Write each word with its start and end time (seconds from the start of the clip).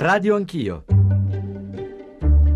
Radio 0.00 0.34
Anch'io. 0.34 0.84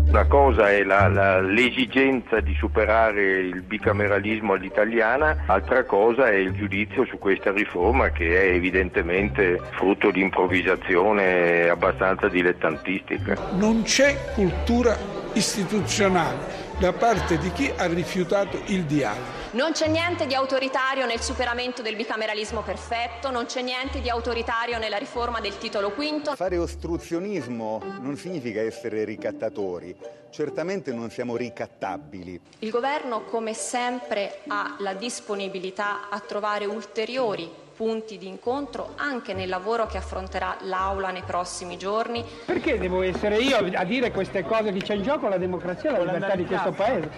Una 0.07 0.25
cosa 0.25 0.71
è 0.71 0.83
la, 0.83 1.07
la, 1.09 1.41
l'esigenza 1.41 2.39
di 2.39 2.55
superare 2.55 3.41
il 3.41 3.61
bicameralismo 3.61 4.53
all'italiana, 4.53 5.43
altra 5.45 5.83
cosa 5.83 6.27
è 6.27 6.33
il 6.33 6.53
giudizio 6.53 7.05
su 7.05 7.19
questa 7.19 7.51
riforma 7.51 8.09
che 8.09 8.49
è 8.49 8.53
evidentemente 8.55 9.61
frutto 9.73 10.09
di 10.09 10.21
improvvisazione 10.21 11.69
abbastanza 11.69 12.29
dilettantistica. 12.29 13.37
Non 13.51 13.83
c'è 13.83 14.33
cultura 14.33 14.97
istituzionale 15.33 16.64
da 16.77 16.91
parte 16.91 17.37
di 17.37 17.51
chi 17.53 17.71
ha 17.75 17.85
rifiutato 17.85 18.59
il 18.65 18.83
dialogo. 18.83 19.43
Non 19.51 19.71
c'è 19.71 19.87
niente 19.87 20.27
di 20.27 20.33
autoritario 20.33 21.05
nel 21.05 21.21
superamento 21.21 21.81
del 21.81 21.95
bicameralismo 21.95 22.61
perfetto, 22.61 23.31
non 23.31 23.45
c'è 23.45 23.61
niente 23.61 24.01
di 24.01 24.09
autoritario 24.09 24.77
nella 24.77 24.97
riforma 24.97 25.39
del 25.39 25.57
titolo 25.57 25.91
quinto. 25.91 26.35
Fare 26.35 26.57
ostruzionismo 26.57 27.81
non 28.01 28.17
significa 28.17 28.59
essere 28.59 29.05
ricattatori, 29.05 29.95
certamente 30.29 30.91
non 30.91 31.09
siamo 31.09 31.37
ricattabili. 31.37 32.41
Il 32.59 32.69
governo, 32.71 33.23
come 33.23 33.53
sempre, 33.53 34.39
ha 34.47 34.75
la 34.79 34.93
disponibilità 34.93 36.09
a 36.09 36.19
trovare 36.19 36.65
ulteriori 36.65 37.63
punti 37.75 38.17
di 38.17 38.27
incontro 38.27 38.93
anche 38.95 39.33
nel 39.33 39.49
lavoro 39.49 39.85
che 39.85 39.97
affronterà 39.97 40.57
l'Aula 40.61 41.11
nei 41.11 41.23
prossimi 41.23 41.77
giorni. 41.77 42.23
Perché 42.45 42.79
devo 42.79 43.01
essere 43.01 43.37
io 43.37 43.57
a 43.57 43.83
dire 43.83 44.11
queste 44.11 44.43
cose 44.43 44.71
che 44.71 44.79
c'è 44.79 44.95
in 44.95 45.03
gioco 45.03 45.27
la 45.27 45.37
democrazia 45.37 45.89
e 45.89 45.91
la 45.93 46.11
libertà 46.11 46.35
di 46.35 46.45
questo 46.45 46.71
paese? 46.71 47.09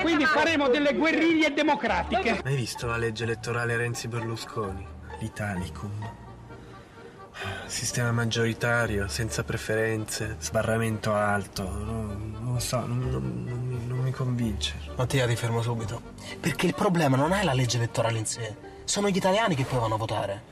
Quindi 0.00 0.24
faremo 0.24 0.68
delle 0.68 0.94
guerriglie 0.94 1.52
democratiche. 1.52 2.40
Hai 2.42 2.56
visto 2.56 2.86
la 2.86 2.96
legge 2.96 3.24
elettorale 3.24 3.76
Renzi-Berlusconi? 3.76 4.86
L'Italicum. 5.18 6.18
Sistema 7.66 8.10
maggioritario, 8.12 9.08
senza 9.08 9.44
preferenze, 9.44 10.36
sbarramento 10.40 11.14
alto, 11.14 11.62
non, 11.62 12.36
non 12.38 12.52
lo 12.54 12.58
so, 12.58 12.84
non, 12.84 12.98
non, 12.98 13.44
non, 13.46 13.84
non 13.86 13.98
mi 13.98 14.10
convince. 14.10 14.74
Mattia 14.96 15.26
ti 15.26 15.36
fermo 15.36 15.62
subito. 15.62 16.00
Perché 16.38 16.66
il 16.66 16.74
problema 16.74 17.16
non 17.16 17.32
è 17.32 17.42
la 17.42 17.54
legge 17.54 17.78
elettorale 17.78 18.18
in 18.18 18.26
sé, 18.26 18.54
sono 18.90 19.08
gli 19.08 19.16
italiani 19.16 19.54
che 19.54 19.62
poi 19.62 19.78
vanno 19.78 19.94
a 19.94 19.98
votare. 19.98 20.42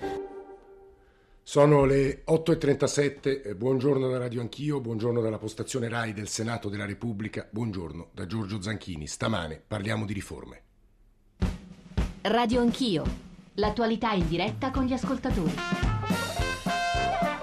Sono 1.42 1.84
le 1.84 2.22
8.37, 2.25 3.56
buongiorno 3.56 4.08
da 4.08 4.19
Radio 4.19 4.41
Anch'io, 4.41 4.80
buongiorno 4.80 5.20
dalla 5.20 5.39
postazione 5.39 5.89
RAI 5.89 6.12
del 6.12 6.28
Senato 6.28 6.69
della 6.69 6.84
Repubblica, 6.84 7.48
buongiorno 7.50 8.11
da 8.12 8.27
Giorgio 8.27 8.62
Zanchini. 8.62 9.08
Stamane 9.08 9.61
parliamo 9.67 10.05
di 10.05 10.12
riforme. 10.12 10.62
Radio 12.22 12.61
Anch'io, 12.61 13.03
l'attualità 13.55 14.12
in 14.12 14.28
diretta 14.28 14.70
con 14.70 14.84
gli 14.84 14.92
ascoltatori. 14.92 15.55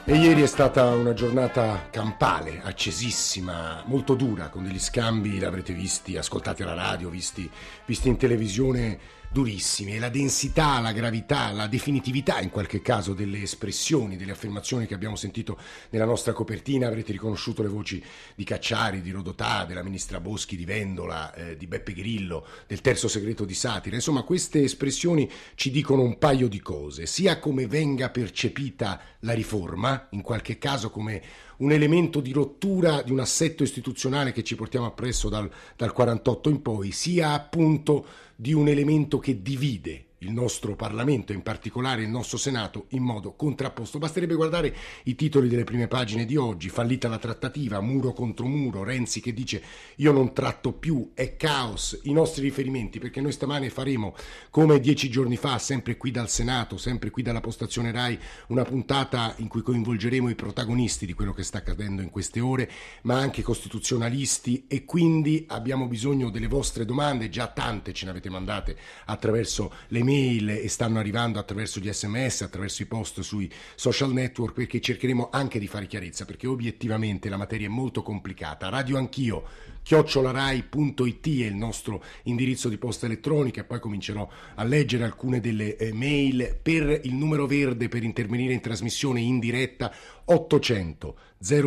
E 0.07 0.15
ieri 0.15 0.43
è 0.43 0.47
stata 0.47 0.87
una 0.91 1.13
giornata 1.13 1.89
campale, 1.89 2.61
accesissima, 2.63 3.83
molto 3.87 4.13
dura, 4.13 4.49
con 4.49 4.63
degli 4.63 4.79
scambi, 4.79 5.39
l'avrete 5.39 5.73
visti, 5.73 6.15
ascoltati 6.15 6.61
alla 6.61 6.75
radio, 6.75 7.09
visti, 7.09 7.49
visti 7.85 8.07
in 8.07 8.17
televisione 8.17 8.99
durissimi 9.31 9.95
e 9.95 9.99
la 9.99 10.09
densità, 10.09 10.79
la 10.79 10.91
gravità, 10.91 11.51
la 11.51 11.67
definitività 11.67 12.39
in 12.39 12.49
qualche 12.49 12.81
caso 12.81 13.13
delle 13.13 13.41
espressioni, 13.41 14.17
delle 14.17 14.31
affermazioni 14.31 14.85
che 14.85 14.93
abbiamo 14.93 15.15
sentito 15.15 15.57
nella 15.89 16.05
nostra 16.05 16.33
copertina, 16.33 16.87
avrete 16.87 17.11
riconosciuto 17.11 17.61
le 17.61 17.69
voci 17.69 18.03
di 18.35 18.43
Cacciari, 18.43 19.01
di 19.01 19.11
Rodotà, 19.11 19.65
della 19.65 19.83
ministra 19.83 20.19
Boschi, 20.19 20.55
di 20.55 20.65
Vendola, 20.65 21.33
eh, 21.33 21.57
di 21.57 21.67
Beppe 21.67 21.93
Grillo, 21.93 22.45
del 22.67 22.81
terzo 22.81 23.07
segreto 23.07 23.45
di 23.45 23.53
Satira. 23.53 23.95
Insomma, 23.95 24.23
queste 24.23 24.63
espressioni 24.63 25.29
ci 25.55 25.71
dicono 25.71 26.01
un 26.01 26.17
paio 26.17 26.47
di 26.47 26.61
cose, 26.61 27.05
sia 27.05 27.39
come 27.39 27.67
venga 27.67 28.09
percepita 28.09 29.01
la 29.19 29.33
riforma, 29.33 30.07
in 30.11 30.21
qualche 30.21 30.57
caso 30.57 30.89
come 30.89 31.21
un 31.57 31.71
elemento 31.71 32.19
di 32.19 32.31
rottura 32.31 33.01
di 33.01 33.11
un 33.11 33.19
assetto 33.19 33.63
istituzionale 33.63 34.31
che 34.31 34.43
ci 34.43 34.55
portiamo 34.55 34.87
appresso 34.87 35.29
dal, 35.29 35.49
dal 35.75 35.93
48 35.93 36.49
in 36.49 36.61
poi, 36.61 36.91
sia 36.91 37.31
appunto 37.31 38.05
di 38.35 38.53
un 38.53 38.67
elemento 38.67 39.19
che 39.19 39.41
divide 39.41 40.05
il 40.25 40.31
nostro 40.31 40.75
Parlamento, 40.75 41.33
in 41.33 41.43
particolare 41.43 42.01
il 42.01 42.09
nostro 42.09 42.37
Senato, 42.37 42.87
in 42.89 43.03
modo 43.03 43.33
contrapposto. 43.33 43.99
Basterebbe 43.99 44.33
guardare 44.33 44.75
i 45.03 45.15
titoli 45.15 45.47
delle 45.47 45.63
prime 45.63 45.87
pagine 45.87 46.25
di 46.25 46.35
oggi, 46.35 46.69
fallita 46.69 47.07
la 47.07 47.19
trattativa, 47.19 47.79
muro 47.79 48.11
contro 48.11 48.47
muro, 48.47 48.83
Renzi 48.83 49.21
che 49.21 49.33
dice 49.33 49.61
io 49.97 50.11
non 50.11 50.33
tratto 50.33 50.73
più, 50.73 51.11
è 51.13 51.35
caos, 51.35 51.99
i 52.03 52.11
nostri 52.11 52.41
riferimenti, 52.41 52.99
perché 52.99 53.21
noi 53.21 53.31
stamane 53.31 53.69
faremo, 53.69 54.15
come 54.49 54.79
dieci 54.79 55.09
giorni 55.09 55.37
fa, 55.37 55.59
sempre 55.59 55.95
qui 55.95 56.09
dal 56.09 56.29
Senato, 56.29 56.77
sempre 56.77 57.11
qui 57.11 57.21
dalla 57.21 57.41
postazione 57.41 57.91
RAI, 57.91 58.19
una 58.47 58.63
puntata 58.63 59.35
in 59.37 59.47
cui 59.47 59.61
coinvolgeremo 59.61 60.29
i 60.29 60.35
protagonisti 60.35 61.05
di 61.05 61.13
quello 61.13 61.33
che 61.33 61.43
sta 61.43 61.59
accadendo 61.59 62.01
in 62.01 62.09
queste 62.09 62.39
ore, 62.39 62.69
ma 63.03 63.19
anche 63.19 63.43
costituzionalisti 63.43 64.65
e 64.67 64.85
quindi 64.85 65.45
abbiamo 65.49 65.87
bisogno 65.87 66.31
delle 66.31 66.47
vostre 66.47 66.83
domande, 66.83 67.29
già 67.29 67.47
tante 67.47 67.93
ce 67.93 68.05
ne 68.05 68.11
avete 68.11 68.29
mandate 68.29 68.75
attraverso 69.05 69.71
le 69.89 70.03
mail 70.03 70.13
mail 70.15 70.49
e 70.49 70.69
stanno 70.69 70.99
arrivando 70.99 71.39
attraverso 71.39 71.79
gli 71.79 71.91
sms, 71.91 72.41
attraverso 72.41 72.81
i 72.81 72.85
post 72.85 73.19
sui 73.19 73.51
social 73.75 74.13
network 74.13 74.53
perché 74.53 74.79
cercheremo 74.79 75.29
anche 75.31 75.59
di 75.59 75.67
fare 75.67 75.87
chiarezza 75.87 76.25
perché 76.25 76.47
obiettivamente 76.47 77.27
la 77.27 77.37
materia 77.37 77.67
è 77.67 77.69
molto 77.69 78.01
complicata. 78.01 78.69
Radio 78.69 78.97
Anch'io 78.97 79.43
chiocciolarai.it 79.83 81.25
è 81.41 81.45
il 81.45 81.55
nostro 81.55 82.03
indirizzo 82.23 82.69
di 82.69 82.77
posta 82.77 83.05
elettronica 83.05 83.61
e 83.61 83.65
poi 83.65 83.79
comincerò 83.79 84.27
a 84.55 84.63
leggere 84.63 85.03
alcune 85.03 85.39
delle 85.39 85.75
eh, 85.75 85.93
mail. 85.93 86.57
Per 86.61 87.01
il 87.03 87.13
numero 87.13 87.45
verde 87.45 87.89
per 87.89 88.03
intervenire 88.03 88.53
in 88.53 88.61
trasmissione 88.61 89.19
in 89.19 89.39
diretta 89.39 89.93
800 90.25 91.17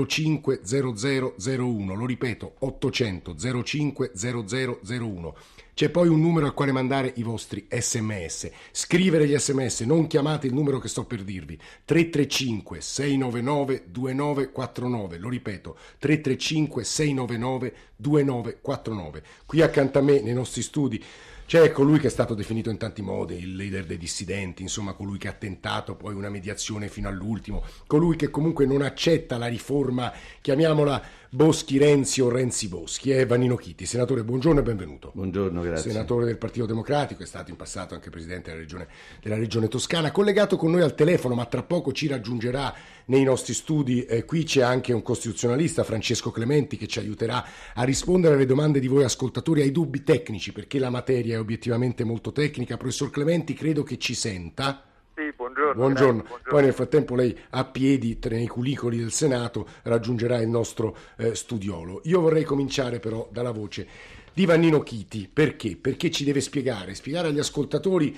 05 0.07 0.63
0001 0.65 1.95
lo 1.95 2.07
ripeto 2.07 2.55
800 2.59 3.37
05 3.65 4.13
0001 4.17 5.37
c'è 5.79 5.91
poi 5.91 6.09
un 6.09 6.21
numero 6.21 6.45
al 6.45 6.55
quale 6.55 6.73
mandare 6.73 7.13
i 7.19 7.23
vostri 7.23 7.69
sms. 7.71 8.51
Scrivere 8.73 9.29
gli 9.29 9.39
sms, 9.39 9.83
non 9.83 10.09
chiamate 10.09 10.49
il 10.49 10.53
numero 10.53 10.81
che 10.81 10.89
sto 10.89 11.05
per 11.05 11.23
dirvi. 11.23 11.57
335 11.85 12.81
699 12.81 13.85
2949. 13.87 15.19
Lo 15.19 15.29
ripeto, 15.29 15.77
335 15.99 16.83
699 16.83 17.75
2949. 17.95 19.23
Qui 19.47 19.61
accanto 19.63 20.01
a 20.01 20.03
me, 20.03 20.21
nei 20.21 20.35
nostri 20.35 20.63
studi, 20.63 21.01
c'è 21.49 21.73
colui 21.73 21.99
che 21.99 22.09
è 22.09 22.11
stato 22.11 22.35
definito 22.35 22.69
in 22.69 22.77
tanti 22.77 23.01
modi 23.01 23.39
il 23.39 23.57
leader 23.57 23.87
dei 23.87 23.97
dissidenti, 23.97 24.61
insomma 24.61 24.93
colui 24.93 25.17
che 25.17 25.29
ha 25.29 25.33
tentato 25.33 25.95
poi 25.95 26.13
una 26.13 26.29
mediazione 26.29 26.89
fino 26.89 27.09
all'ultimo, 27.09 27.65
colui 27.87 28.17
che 28.17 28.29
comunque 28.29 28.67
non 28.67 28.83
accetta 28.83 29.39
la 29.39 29.47
riforma, 29.47 30.13
chiamiamola 30.43 31.03
Boschi 31.31 31.79
Renzi 31.79 32.21
o 32.21 32.29
Renzi 32.29 32.69
Boschi, 32.69 33.13
è 33.13 33.27
Vanino 33.27 33.57
Chitti. 33.57 33.87
Senatore, 33.87 34.25
buongiorno 34.25 34.61
e 34.61 34.63
benvenuto. 34.63 35.11
Buongiorno, 35.15 35.63
grazie. 35.63 35.91
Senatore 35.91 36.27
del 36.27 36.37
Partito 36.37 36.67
Democratico, 36.67 37.23
è 37.23 37.27
stato 37.27 37.51
in 37.51 37.57
passato 37.57 37.95
anche 37.95 38.11
Presidente 38.11 38.51
della 38.51 38.61
Regione, 38.61 38.87
della 39.23 39.37
regione 39.37 39.69
Toscana, 39.69 40.11
collegato 40.11 40.59
con 40.59 40.71
noi 40.71 40.83
al 40.83 40.95
telefono, 40.95 41.35
ma 41.35 41.47
tra 41.47 41.63
poco 41.63 41.93
ci 41.93 42.09
raggiungerà 42.09 42.75
nei 43.09 43.25
nostri 43.25 43.55
studi. 43.55 44.05
Eh, 44.05 44.25
qui 44.25 44.45
c'è 44.45 44.63
anche 44.63 44.93
un 44.93 45.03
costituzionalista, 45.03 45.85
Francesco 45.85 46.31
Clementi, 46.31 46.77
che 46.77 46.87
ci 46.87 46.99
aiuterà 46.99 47.45
a 47.75 47.83
rispondere 47.85 48.35
alle 48.35 48.47
domande 48.47 48.81
di 48.81 48.89
voi 48.89 49.05
ascoltatori, 49.05 49.63
ai 49.63 49.73
dubbi 49.73 50.03
tecnici, 50.03 50.53
perché 50.53 50.79
la 50.79 50.91
materia 50.91 51.37
è 51.37 51.41
obiettivamente 51.41 52.05
molto 52.05 52.33
tecnica. 52.33 52.77
Professor 52.77 53.11
Clementi, 53.11 53.55
credo 53.55 53.83
che 53.83 53.99
ci 53.99 54.15
senta. 54.15 54.85
Sì, 55.15 55.33
buongiorno. 55.35 55.75
Buongiorno. 55.75 56.13
buongiorno. 56.23 56.43
Poi 56.49 56.63
nel 56.63 56.73
frattempo 56.73 57.15
lei 57.15 57.37
a 57.51 57.65
piedi 57.65 58.19
tra 58.19 58.37
i 58.37 58.47
culicoli 58.47 58.99
del 58.99 59.11
Senato 59.11 59.67
raggiungerà 59.83 60.41
il 60.41 60.49
nostro 60.49 60.97
eh, 61.17 61.35
studiolo. 61.35 62.03
Io 62.05 62.21
vorrei 62.21 62.45
cominciare 62.45 63.01
però 63.01 63.29
dalla 63.33 63.51
voce 63.51 63.87
di 64.33 64.47
Vannino 64.47 64.83
Chiti. 64.85 65.29
Perché? 65.33 65.77
Perché 65.77 66.11
ci 66.13 66.23
deve 66.23 66.41
spiegare, 66.41 66.95
spiegare 66.95 67.29
agli 67.29 67.41
ascoltatori 67.41 68.17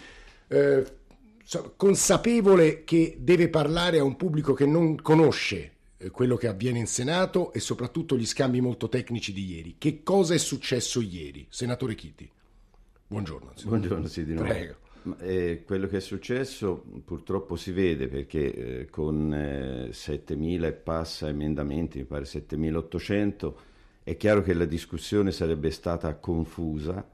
eh, 0.49 0.85
consapevole 1.77 2.85
che 2.85 3.17
deve 3.19 3.49
parlare 3.49 3.99
a 3.99 4.05
un 4.05 4.17
pubblico 4.17 4.53
che 4.53 4.67
non 4.67 5.01
conosce 5.03 5.73
eh, 5.97 6.11
quello 6.11 6.37
che 6.37 6.47
avviene 6.47 6.79
in 6.79 6.87
Senato 6.87 7.53
e 7.53 7.61
soprattutto 7.61 8.17
gli 8.17 8.27
scambi 8.27 8.61
molto 8.61 8.89
tecnici 8.89 9.33
di 9.33 9.45
ieri. 9.53 9.75
Che 9.79 10.03
cosa 10.03 10.35
è 10.35 10.39
successo 10.39 11.01
ieri? 11.01 11.47
Senatore 11.51 11.95
Chiti. 11.95 12.31
Buongiorno. 13.07 13.53
Buongiorno, 13.65 14.07
sì, 14.07 14.25
di 14.25 14.35
nuovo. 14.35 14.49
Prego. 14.49 14.77
Eh, 15.19 15.63
quello 15.65 15.87
che 15.87 15.97
è 15.97 16.01
successo 16.01 16.85
purtroppo 17.05 17.57
si 17.57 17.73
vede 17.73 18.07
perché 18.07 18.81
eh, 18.81 18.91
con 18.91 19.33
eh, 19.33 19.89
7.000 19.91 20.65
e 20.65 20.73
passa 20.73 21.29
emendamenti, 21.29 21.99
mi 21.99 22.05
pare 22.05 22.25
7.800, 22.25 23.53
è 24.05 24.17
chiaro 24.17 24.43
che 24.43 24.53
la 24.53 24.67
discussione 24.67 25.33
sarebbe 25.33 25.71
stata 25.71 26.15
confusa 26.17 27.05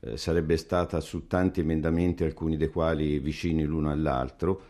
eh, 0.00 0.16
sarebbe 0.16 0.56
stata 0.56 1.00
su 1.00 1.26
tanti 1.26 1.60
emendamenti, 1.60 2.24
alcuni 2.24 2.56
dei 2.56 2.68
quali 2.68 3.18
vicini 3.18 3.64
l'uno 3.64 3.90
all'altro. 3.90 4.60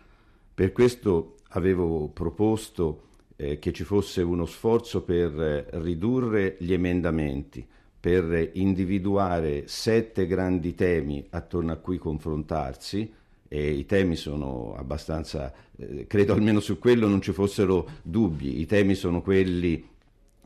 Per 0.54 0.72
questo 0.72 1.36
avevo 1.50 2.08
proposto 2.08 3.02
eh, 3.36 3.58
che 3.58 3.72
ci 3.72 3.84
fosse 3.84 4.22
uno 4.22 4.46
sforzo 4.46 5.02
per 5.02 5.40
eh, 5.40 5.66
ridurre 5.80 6.56
gli 6.58 6.72
emendamenti, 6.72 7.66
per 8.00 8.50
individuare 8.54 9.66
sette 9.66 10.26
grandi 10.26 10.74
temi 10.74 11.26
attorno 11.30 11.72
a 11.72 11.76
cui 11.76 11.98
confrontarsi 11.98 13.12
e 13.48 13.70
i 13.70 13.86
temi 13.86 14.14
sono 14.14 14.74
abbastanza, 14.76 15.52
eh, 15.76 16.06
credo 16.06 16.34
almeno 16.34 16.60
su 16.60 16.78
quello 16.78 17.08
non 17.08 17.22
ci 17.22 17.32
fossero 17.32 17.88
dubbi, 18.02 18.60
i 18.60 18.66
temi 18.66 18.94
sono 18.94 19.22
quelli 19.22 19.86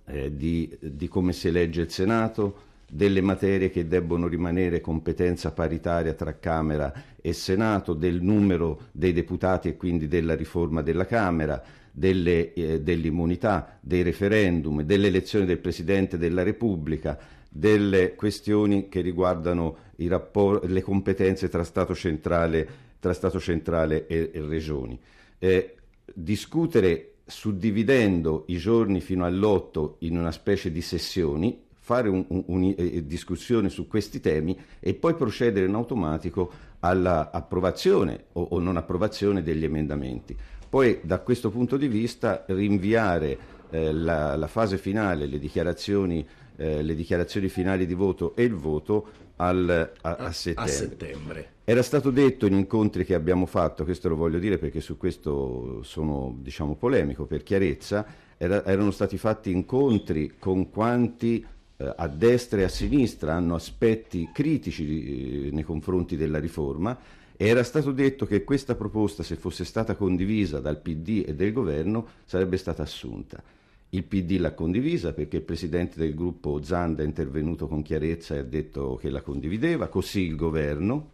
eh, 0.07 0.35
di, 0.35 0.77
di 0.81 1.09
come 1.09 1.33
si 1.33 1.49
elegge 1.49 1.83
il 1.83 1.91
Senato, 1.91 2.71
delle 2.95 3.23
materie 3.23 3.71
che 3.71 3.89
debbono 3.89 4.29
rimanere 4.29 4.83
competenza 4.83 5.53
paritaria 5.53 6.13
tra 6.13 6.39
Camera 6.39 6.93
e 7.23 7.33
Senato, 7.33 7.95
del 7.95 8.21
numero 8.21 8.89
dei 8.93 9.15
deputati 9.15 9.69
e 9.69 9.77
quindi 9.79 10.09
della 10.09 10.35
riforma 10.35 10.83
della 10.83 11.07
Camera, 11.07 11.63
delle, 11.91 12.53
eh, 12.53 12.83
dell'immunità, 12.83 13.79
dei 13.81 14.03
referendum, 14.03 14.83
dell'elezione 14.83 15.47
del 15.47 15.57
Presidente 15.57 16.19
della 16.19 16.43
Repubblica, 16.43 17.19
delle 17.49 18.15
questioni 18.15 18.91
che 18.91 19.01
riguardano 19.01 19.77
rapport- 19.97 20.67
le 20.67 20.83
competenze 20.83 21.49
tra 21.49 21.65
Stato 21.65 21.95
centrale, 21.95 22.69
tra 23.01 23.15
Stato 23.15 23.41
centrale 23.41 24.07
e, 24.07 24.33
e 24.35 24.41
regioni. 24.43 25.01
Eh, 25.39 25.77
discutere 26.13 27.15
suddividendo 27.25 28.45
i 28.49 28.59
giorni 28.59 29.01
fino 29.01 29.25
all'8 29.25 29.95
in 30.01 30.19
una 30.19 30.31
specie 30.31 30.71
di 30.71 30.83
sessioni 30.83 31.71
fare 31.85 32.09
un, 32.09 32.25
un, 32.29 32.45
un, 32.47 32.75
eh, 32.77 33.05
discussione 33.05 33.69
su 33.69 33.89
questi 33.89 34.21
temi 34.21 34.57
e 34.79 34.95
poi 34.95 35.15
procedere 35.15 35.67
in 35.67 35.75
automatico 35.75 36.51
all'approvazione 36.79 38.27
o, 38.35 38.43
o, 38.51 38.61
non 38.61 38.77
approvazione 38.77 39.43
degli 39.43 39.65
emendamenti. 39.65 40.37
Poi 40.69 41.01
da 41.03 41.19
questo 41.19 41.51
punto 41.51 41.77
di 41.77 41.89
vista 41.89 42.45
rinviare 42.47 43.39
eh, 43.71 43.93
la, 43.93 44.37
la, 44.37 44.47
fase 44.47 44.79
finale, 44.79 45.27
le 45.27 45.41
dichiarazioni, 45.41 46.25
eh, 46.57 46.83
le 46.83 46.95
dichiarazioni, 46.95 47.49
finali 47.49 47.85
di 47.85 47.95
voto 47.95 48.37
e 48.37 48.45
il 48.45 48.55
voto 48.55 49.09
al, 49.37 49.93
a, 50.03 50.17
a, 50.17 50.31
settembre. 50.31 50.63
a, 50.63 50.75
settembre. 50.75 51.51
Era 51.65 51.83
stato 51.83 52.11
detto 52.11 52.47
in 52.47 52.55
incontri 52.55 53.05
che 53.05 53.15
abbiamo 53.15 53.45
fatto, 53.45 53.83
questo 53.83 54.09
lo 54.09 54.15
voglio 54.15 54.39
dire 54.39 54.57
perché 54.57 54.81
su 54.81 54.97
questo 54.97 55.83
sono 55.83 56.37
diciamo, 56.39 56.77
polemico 56.77 57.25
per 57.25 57.43
chiarezza, 57.43 58.07
era, 58.37 58.65
erano 58.65 58.93
stati 58.93 59.19
fatti 59.19 59.51
incontri 59.51 60.35
con 60.39 60.71
quanti 60.71 61.45
eh, 61.83 61.95
a 61.97 62.09
destra 62.09 62.61
e 62.61 62.65
a 62.65 62.69
sinistra 62.69 63.35
hanno 63.35 63.55
aspetti 63.55 64.29
critici 64.33 65.47
eh, 65.47 65.51
nei 65.51 65.65
confronti 65.65 66.17
della 66.17 66.39
riforma 66.39 66.99
era 67.37 67.65
stato 67.65 67.91
detto 67.91 68.25
che 68.25 68.45
questa 68.45 68.77
proposta, 68.77 69.25
se 69.25 69.35
fosse 69.35 69.65
stata 69.65 69.97
condivisa 69.97 70.61
dal 70.61 70.81
PD 70.81 71.25
e 71.27 71.35
del 71.35 71.53
governo, 71.53 72.07
sarebbe 72.25 72.57
stata 72.57 72.83
assunta. 72.83 73.43
Il 73.91 74.05
PD 74.05 74.39
l'ha 74.39 74.53
condivisa 74.53 75.13
perché 75.13 75.39
il 75.39 75.43
presidente 75.43 75.99
del 75.99 76.15
gruppo 76.15 76.63
Zanda 76.63 77.03
è 77.03 77.07
intervenuto 77.07 77.67
con 77.67 77.83
chiarezza 77.83 78.37
e 78.37 78.39
ha 78.39 78.45
detto 78.45 78.95
che 78.95 79.11
la 79.11 79.23
condivideva, 79.23 79.89
così 79.89 80.21
il 80.21 80.37
governo, 80.37 81.11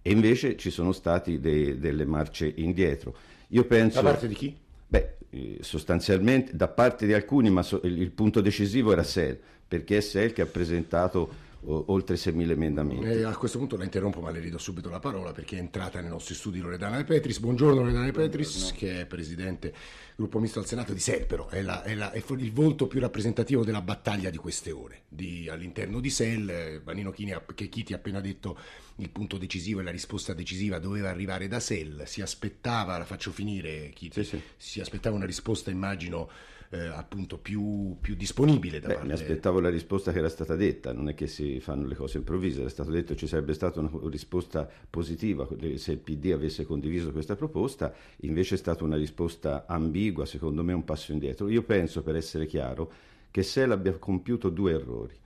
e 0.00 0.10
invece 0.10 0.56
ci 0.56 0.70
sono 0.70 0.92
stati 0.92 1.38
de- 1.38 1.78
delle 1.78 2.06
marce 2.06 2.50
indietro. 2.56 3.14
Io 3.48 3.64
penso, 3.64 4.00
da 4.00 4.10
parte 4.10 4.26
di 4.26 4.34
chi? 4.34 4.56
Beh, 4.86 4.98
eh, 4.98 5.16
sostanzialmente 5.60 6.56
da 6.56 6.68
parte 6.68 7.06
di 7.06 7.12
alcuni, 7.12 7.50
ma 7.50 7.62
so- 7.62 7.80
il 7.84 8.10
punto 8.10 8.40
decisivo 8.40 8.92
era 8.92 9.02
SEL, 9.02 9.38
perché 9.66 9.98
è 9.98 10.00
SEL 10.00 10.32
che 10.32 10.42
ha 10.42 10.46
presentato 10.46 11.48
oltre 11.64 12.16
6.000 12.16 12.50
emendamenti. 12.50 13.04
E 13.04 13.24
a 13.24 13.36
questo 13.36 13.58
punto 13.58 13.76
la 13.76 13.84
interrompo, 13.84 14.20
ma 14.20 14.30
le 14.30 14.40
ridò 14.40 14.58
subito 14.58 14.88
la 14.88 14.98
parola 14.98 15.32
perché 15.32 15.56
è 15.56 15.58
entrata 15.58 16.00
nei 16.00 16.08
nostri 16.08 16.34
studi 16.34 16.60
Loredana 16.60 16.96
De 16.96 17.04
Petris. 17.04 17.38
Buongiorno 17.38 17.80
Loredana 17.80 18.06
De 18.06 18.12
Petris, 18.12 18.56
Buongiorno. 18.58 18.78
che 18.78 19.00
è 19.00 19.06
presidente 19.06 19.74
gruppo 20.16 20.38
misto 20.38 20.58
al 20.58 20.66
Senato 20.66 20.92
di 20.92 21.00
SEL, 21.00 21.26
però 21.26 21.48
è, 21.48 21.62
la, 21.62 21.82
è, 21.82 21.94
la, 21.94 22.10
è, 22.12 22.22
il 22.28 22.52
volto 22.52 22.86
più 22.86 23.00
rappresentativo 23.00 23.64
della 23.64 23.82
battaglia 23.82 24.30
di 24.30 24.36
queste 24.38 24.70
ore. 24.70 25.02
Di, 25.08 25.48
all'interno 25.48 26.00
di 26.00 26.10
SEL, 26.10 26.82
Vanino 26.82 27.10
Chini, 27.10 27.34
che 27.54 27.68
Chiti 27.68 27.92
ha 27.92 27.96
appena 27.96 28.20
detto 28.20 28.58
il 28.96 29.10
punto 29.10 29.38
decisivo 29.38 29.80
e 29.80 29.82
la 29.82 29.90
risposta 29.90 30.34
decisiva 30.34 30.78
doveva 30.78 31.08
arrivare 31.08 31.48
da 31.48 31.60
SEL, 31.60 32.02
si 32.06 32.20
aspettava, 32.20 32.98
la 32.98 33.04
faccio 33.04 33.30
finire 33.30 33.90
Chiti, 33.94 34.22
sì, 34.22 34.28
sì. 34.28 34.42
si 34.56 34.80
aspettava 34.80 35.16
una 35.16 35.26
risposta 35.26 35.70
immagino 35.70 36.28
eh, 36.72 36.86
appunto 36.86 37.36
più, 37.38 37.96
più, 38.00 38.14
disponibile 38.14 38.78
da 38.78 38.86
Beh, 38.86 38.94
parte... 38.94 39.08
Mi 39.08 39.14
aspettavo 39.14 39.58
la 39.58 39.68
risposta 39.68 40.12
che 40.12 40.18
era 40.18 40.28
stata 40.28 40.54
detta, 40.54 40.92
non 40.92 41.08
è 41.08 41.14
che 41.14 41.26
si 41.26 41.58
fanno 41.58 41.86
le 41.86 41.96
cose 41.96 42.18
improvvise, 42.18 42.60
era 42.60 42.68
stato 42.68 42.90
detto 42.90 43.12
che 43.12 43.18
ci 43.18 43.26
sarebbe 43.26 43.54
stata 43.54 43.80
una 43.80 43.90
risposta 44.04 44.68
positiva 44.88 45.48
se 45.74 45.92
il 45.92 45.98
PD 45.98 46.30
avesse 46.32 46.64
condiviso 46.64 47.10
questa 47.10 47.34
proposta, 47.34 47.92
invece 48.18 48.54
è 48.54 48.58
stata 48.58 48.84
una 48.84 48.96
risposta 48.96 49.66
ambigua, 49.66 50.24
secondo 50.26 50.62
me 50.62 50.72
un 50.72 50.84
passo 50.84 51.10
indietro. 51.10 51.48
Io 51.48 51.62
penso, 51.62 52.02
per 52.02 52.14
essere 52.14 52.46
chiaro, 52.46 52.92
che 53.32 53.42
SEL 53.42 53.72
abbia 53.72 53.98
compiuto 53.98 54.48
due 54.48 54.72
errori, 54.72 55.18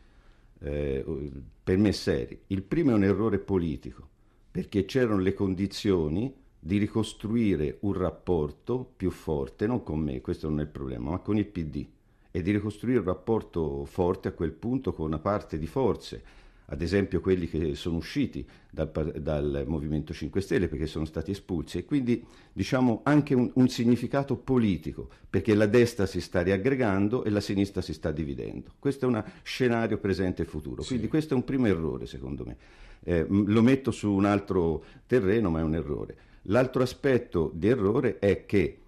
eh, 0.61 1.05
per 1.63 1.77
me 1.77 1.93
seri. 1.93 2.41
Il 2.47 2.63
primo 2.63 2.93
è 2.93 2.95
un 2.95 3.05
errore 3.05 3.39
politico, 3.39 4.09
perché 4.51 4.87
c'erano 4.87 5.21
le 5.21 5.35
condizioni 5.35 6.33
di 6.67 6.79
ricostruire 6.79 7.77
un 7.81 7.93
rapporto 7.93 8.91
più 8.97 9.11
forte, 9.11 9.67
non 9.67 9.83
con 9.83 10.01
me, 10.01 10.23
questo 10.23 10.49
non 10.49 10.61
è 10.61 10.63
il 10.63 10.69
problema, 10.69 11.11
ma 11.11 11.19
con 11.19 11.37
il 11.37 11.45
PD, 11.45 11.85
e 12.31 12.41
di 12.41 12.53
ricostruire 12.53 13.01
un 13.01 13.05
rapporto 13.05 13.85
forte 13.85 14.29
a 14.29 14.33
quel 14.33 14.53
punto 14.53 14.95
con 14.95 15.05
una 15.05 15.19
parte 15.19 15.59
di 15.59 15.67
forze, 15.67 16.23
ad 16.65 16.81
esempio 16.81 17.21
quelli 17.21 17.51
che 17.51 17.75
sono 17.75 17.99
usciti 17.99 18.49
dal, 18.71 18.91
dal 19.21 19.65
Movimento 19.67 20.15
5 20.15 20.41
Stelle 20.41 20.69
perché 20.69 20.87
sono 20.87 21.05
stati 21.05 21.33
espulsi, 21.33 21.77
e 21.77 21.85
quindi 21.85 22.25
diciamo 22.51 23.01
anche 23.03 23.35
un, 23.35 23.51
un 23.57 23.69
significato 23.69 24.35
politico, 24.35 25.11
perché 25.29 25.55
la 25.55 25.67
destra 25.67 26.07
si 26.07 26.23
sta 26.23 26.41
riaggregando 26.41 27.25
e 27.25 27.31
la 27.31 27.41
sinistra 27.41 27.83
si 27.83 27.93
sta 27.93 28.11
dividendo. 28.11 28.71
Questo 28.79 29.05
è 29.05 29.09
un 29.09 29.23
scenario 29.43 29.99
presente 29.99 30.41
e 30.41 30.47
futuro, 30.47 30.81
sì. 30.81 30.89
quindi 30.89 31.09
questo 31.09 31.35
è 31.35 31.37
un 31.37 31.45
primo 31.45 31.67
errore 31.67 32.07
secondo 32.07 32.47
me. 32.47 32.57
Eh, 33.07 33.27
lo 33.29 33.61
metto 33.61 33.91
su 33.91 34.11
un 34.11 34.25
altro 34.25 34.83
terreno, 35.07 35.51
ma 35.51 35.61
è 35.61 35.63
un 35.63 35.75
errore. 35.75 36.33
L'altro 36.49 36.83
aspetto 36.83 37.51
di 37.55 37.69
errore 37.69 38.19
è 38.19 38.45
che 38.45 38.79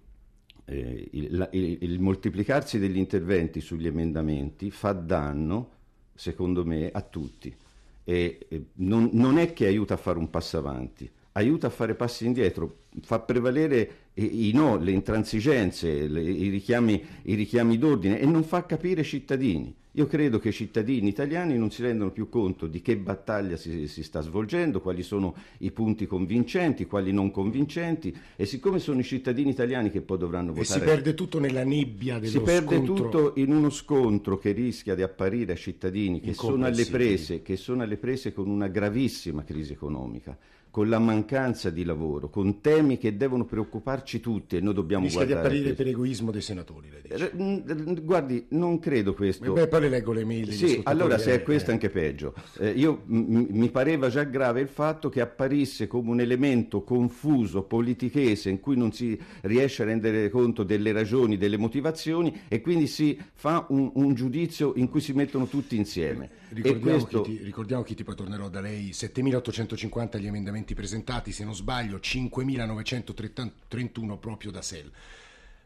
eh, 0.65 1.09
il, 1.11 1.49
il, 1.51 1.77
il, 1.81 1.99
moltiplicarsi 1.99 2.77
degli 2.77 2.97
interventi 2.97 3.61
sugli 3.61 3.87
emendamenti 3.87 4.69
fa 4.69 4.91
danno, 4.91 5.71
secondo 6.13 6.65
me, 6.65 6.89
a 6.91 7.01
tutti. 7.01 7.55
E, 8.03 8.45
e 8.47 8.65
non, 8.75 9.09
non, 9.13 9.37
è 9.37 9.53
che 9.53 9.65
aiuta 9.65 9.95
a 9.95 9.97
fare 9.97 10.19
un 10.19 10.29
passo 10.29 10.57
avanti, 10.57 11.09
aiuta 11.37 11.67
a 11.67 11.69
fare 11.69 11.93
passi 11.93 12.25
indietro, 12.25 12.85
fa 13.01 13.19
prevalere 13.19 13.89
i, 14.15 14.49
i 14.49 14.51
no, 14.53 14.77
le 14.77 14.91
intransigenze, 14.91 16.07
le, 16.07 16.21
i, 16.21 16.49
richiami, 16.49 17.03
i 17.23 17.35
richiami 17.35 17.77
d'ordine 17.77 18.19
e 18.19 18.25
non 18.25 18.43
fa 18.43 18.65
capire 18.65 19.01
i 19.01 19.05
cittadini. 19.05 19.73
Io 19.91 20.05
credo 20.05 20.37
che 20.37 20.49
i 20.49 20.53
cittadini 20.53 21.09
italiani 21.09 21.57
non 21.57 21.71
si 21.71 21.81
rendano 21.81 22.11
più 22.11 22.29
conto 22.29 22.67
di 22.67 22.83
che 22.83 22.97
battaglia 22.97 23.57
si, 23.57 23.87
si, 23.87 24.03
sta 24.03 24.21
svolgendo, 24.21 24.79
quali 24.79 25.01
sono 25.01 25.35
i 25.59 25.71
punti 25.71 26.05
convincenti, 26.05 26.85
quali 26.85 27.11
non 27.11 27.31
convincenti 27.31 28.15
e 28.35 28.45
siccome 28.45 28.77
sono 28.77 28.99
i 28.99 29.03
cittadini 29.03 29.49
italiani 29.49 29.89
che 29.89 30.01
poi 30.01 30.19
dovranno 30.19 30.53
votare... 30.53 30.79
E 30.79 30.83
si 30.83 30.85
perde 30.85 31.13
tutto 31.15 31.39
nella 31.39 31.63
nebbia 31.63 32.19
dello 32.19 32.31
Si 32.31 32.39
perde 32.41 32.75
scontro. 32.75 32.93
tutto 32.93 33.33
in 33.37 33.51
uno 33.51 33.71
scontro 33.71 34.37
che 34.37 34.51
rischia 34.51 34.93
di 34.93 35.01
apparire 35.01 35.53
ai 35.53 35.57
cittadini 35.57 36.19
che 36.19 36.33
sono 36.33 36.65
alle 36.65 36.85
prese, 36.85 37.41
che 37.41 37.55
sono 37.55 37.81
alle 37.81 37.97
prese 37.97 38.33
con 38.33 38.49
una 38.49 38.67
gravissima 38.67 39.43
crisi 39.43 39.73
economica 39.73 40.37
con 40.77 40.89
la 40.89 40.99
mancanza 40.99 41.71
di 41.71 41.83
lavoro, 41.83 42.29
con 42.29 42.61
temi 42.61 42.99
che 42.99 43.17
devono 43.17 43.45
preoccuparci 43.45 44.19
tutti 44.19 44.57
e 44.57 44.59
noi 44.59 44.75
dobbiamo 44.75 45.05
Rischia 45.05 45.25
guardare... 45.25 45.49
di 45.49 45.55
apparire 45.55 45.75
per 45.75 45.87
egoismo 45.87 46.29
dei 46.29 46.41
senatori, 46.41 46.91
lei 46.91 47.01
dice. 47.01 47.31
Mm, 47.35 47.95
guardi, 48.03 48.45
non 48.49 48.77
credo 48.77 49.15
questo... 49.15 49.53
Beh, 49.53 49.67
poi 49.67 49.81
le 49.81 49.89
leggo 49.89 50.11
le 50.11 50.23
mail 50.23 50.51
Sì, 50.51 50.79
allora 50.83 51.17
se 51.17 51.33
è 51.33 51.41
questo 51.41 51.71
eh. 51.71 51.73
anche 51.73 51.89
peggio. 51.89 52.35
Eh, 52.59 52.69
io, 52.69 53.01
m- 53.05 53.47
mi 53.49 53.71
pareva 53.71 54.09
già 54.09 54.21
grave 54.21 54.61
il 54.61 54.67
fatto 54.67 55.09
che 55.09 55.19
apparisse 55.19 55.87
come 55.87 56.11
un 56.11 56.19
elemento 56.19 56.83
confuso, 56.83 57.63
politichese, 57.63 58.51
in 58.51 58.59
cui 58.59 58.77
non 58.77 58.91
si 58.91 59.19
riesce 59.41 59.81
a 59.81 59.85
rendere 59.85 60.29
conto 60.29 60.61
delle 60.61 60.91
ragioni, 60.91 61.37
delle 61.37 61.57
motivazioni 61.57 62.41
e 62.47 62.61
quindi 62.61 62.85
si 62.85 63.19
fa 63.33 63.65
un, 63.69 63.89
un 63.95 64.13
giudizio 64.13 64.73
in 64.75 64.89
cui 64.89 65.01
si 65.01 65.13
mettono 65.13 65.47
tutti 65.47 65.75
insieme. 65.75 66.29
Ricordiamo, 66.49 66.81
questo... 66.81 67.21
chi 67.23 67.37
ti, 67.37 67.43
ricordiamo 67.43 67.83
chi 67.83 67.95
ti 67.95 68.03
poi 68.03 68.15
tornerò 68.15 68.47
da 68.47 68.61
lei, 68.61 68.91
7.850 68.91 70.19
gli 70.19 70.27
emendamenti 70.27 70.66
emendamenti 70.67 70.73
presentati, 70.73 71.31
se 71.31 71.45
non 71.45 71.55
sbaglio 71.55 71.97
5.931 71.97 74.19
proprio 74.19 74.51
da 74.51 74.61
SEL. 74.61 74.91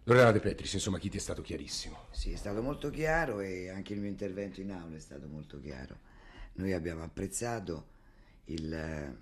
Lorena 0.04 0.32
De 0.32 0.40
Petris, 0.40 0.74
insomma, 0.74 1.00
chi 1.00 1.10
ti 1.10 1.18
è 1.18 1.20
stato 1.20 1.42
chiarissimo? 1.42 2.06
Sì, 2.12 2.32
è 2.32 2.36
stato 2.36 2.62
molto 2.62 2.90
chiaro 2.90 3.40
e 3.40 3.70
anche 3.70 3.94
il 3.94 4.00
mio 4.00 4.10
intervento 4.10 4.62
in 4.62 4.72
aula 4.72 4.96
è 4.96 5.00
stato 5.00 5.28
molto 5.28 5.60
chiaro. 5.60 5.98
Noi 6.54 6.74
abbiamo 6.74 7.04
apprezzato 7.04 7.88
il, 8.46 9.18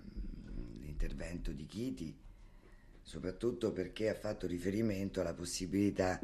l'intervento 0.80 1.52
di 1.52 1.66
Chiti, 1.66 2.16
soprattutto 3.02 3.72
perché 3.72 4.08
ha 4.08 4.14
fatto 4.14 4.46
riferimento 4.46 5.20
alla 5.20 5.34
possibilità 5.34 6.18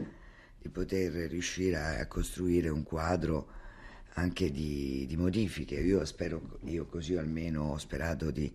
di 0.58 0.68
poter 0.68 1.12
riuscire 1.28 1.76
a 1.76 2.06
costruire 2.06 2.68
un 2.68 2.82
quadro 2.82 3.55
anche 4.16 4.50
di, 4.50 5.06
di, 5.06 5.16
modifiche. 5.16 5.76
Io 5.76 6.04
spero, 6.04 6.58
io 6.64 6.86
così 6.86 7.16
almeno 7.16 7.72
ho 7.72 7.78
sperato 7.78 8.30
di, 8.30 8.52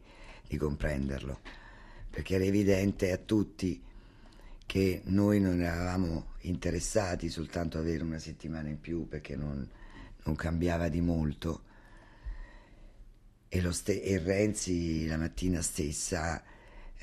di 0.47 0.57
comprenderlo, 0.57 1.39
perché 2.09 2.35
era 2.35 2.43
evidente 2.43 3.11
a 3.11 3.17
tutti 3.17 3.81
che 4.65 5.01
noi 5.05 5.39
non 5.39 5.61
eravamo 5.61 6.33
interessati 6.41 7.29
soltanto 7.29 7.77
ad 7.77 7.83
avere 7.83 8.03
una 8.03 8.19
settimana 8.19 8.69
in 8.69 8.79
più 8.79 9.07
perché 9.07 9.35
non, 9.35 9.67
non 10.23 10.35
cambiava 10.35 10.87
di 10.87 11.01
molto. 11.01 11.63
E, 13.47 13.71
ste- 13.71 14.01
e, 14.01 14.17
Renzi 14.17 15.05
la 15.07 15.17
mattina 15.17 15.61
stessa 15.61 16.41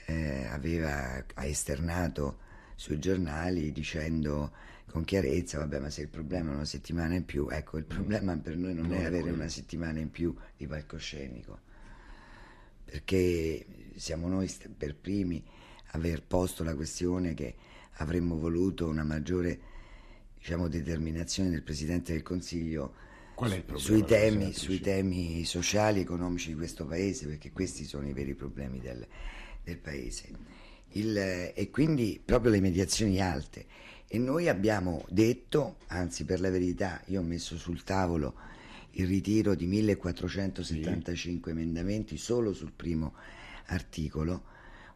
eh, 0.06 0.46
aveva, 0.46 1.24
ha 1.34 1.44
esternato 1.44 2.38
sui 2.74 2.98
giornali 2.98 3.70
dicendo 3.70 4.50
con 4.90 5.04
chiarezza, 5.04 5.58
vabbè 5.58 5.78
ma 5.80 5.90
se 5.90 6.02
il 6.02 6.08
problema 6.08 6.50
è 6.50 6.54
una 6.54 6.64
settimana 6.64 7.14
in 7.14 7.24
più, 7.24 7.48
ecco 7.50 7.76
il 7.78 7.84
problema 7.84 8.36
per 8.36 8.56
noi 8.56 8.74
non, 8.74 8.92
è 8.92 9.04
avere 9.04 9.30
una 9.30 9.48
settimana 9.48 9.98
in 9.98 10.10
più 10.10 10.34
di 10.56 10.66
palcoscenico, 10.66 11.60
perché 12.84 13.66
siamo 13.96 14.28
noi 14.28 14.50
per 14.76 14.96
primi 14.96 15.44
aver 15.92 16.22
posto 16.22 16.64
la 16.64 16.74
questione 16.74 17.34
che 17.34 17.54
avremmo 17.98 18.36
voluto 18.38 18.86
una 18.86 19.04
maggiore 19.04 19.60
diciamo, 20.38 20.68
determinazione 20.68 21.50
del 21.50 21.62
Presidente 21.62 22.12
del 22.12 22.22
Consiglio 22.22 22.94
sui 23.74 24.04
temi, 24.04 24.52
sui 24.52 24.80
temi 24.80 25.44
sociali 25.44 26.00
e 26.00 26.02
economici 26.02 26.48
di 26.48 26.56
questo 26.56 26.86
Paese, 26.86 27.26
perché 27.26 27.52
questi 27.52 27.84
sono 27.84 28.08
i 28.08 28.12
veri 28.12 28.34
problemi 28.34 28.80
del, 28.80 29.06
del 29.62 29.78
Paese. 29.78 30.30
Il, 30.92 31.16
e 31.16 31.68
quindi 31.70 32.20
proprio 32.24 32.50
le 32.50 32.60
mediazioni 32.60 33.20
alte. 33.20 33.66
E 34.10 34.18
noi 34.18 34.48
abbiamo 34.48 35.04
detto, 35.10 35.76
anzi 35.88 36.24
per 36.24 36.40
la 36.40 36.48
verità, 36.48 37.02
io 37.06 37.20
ho 37.20 37.24
messo 37.24 37.58
sul 37.58 37.84
tavolo 37.84 38.34
il 38.92 39.06
ritiro 39.06 39.54
di 39.54 39.66
1475 39.66 41.52
sì. 41.52 41.58
emendamenti 41.58 42.16
solo 42.16 42.54
sul 42.54 42.72
primo 42.74 43.12
articolo, 43.66 44.44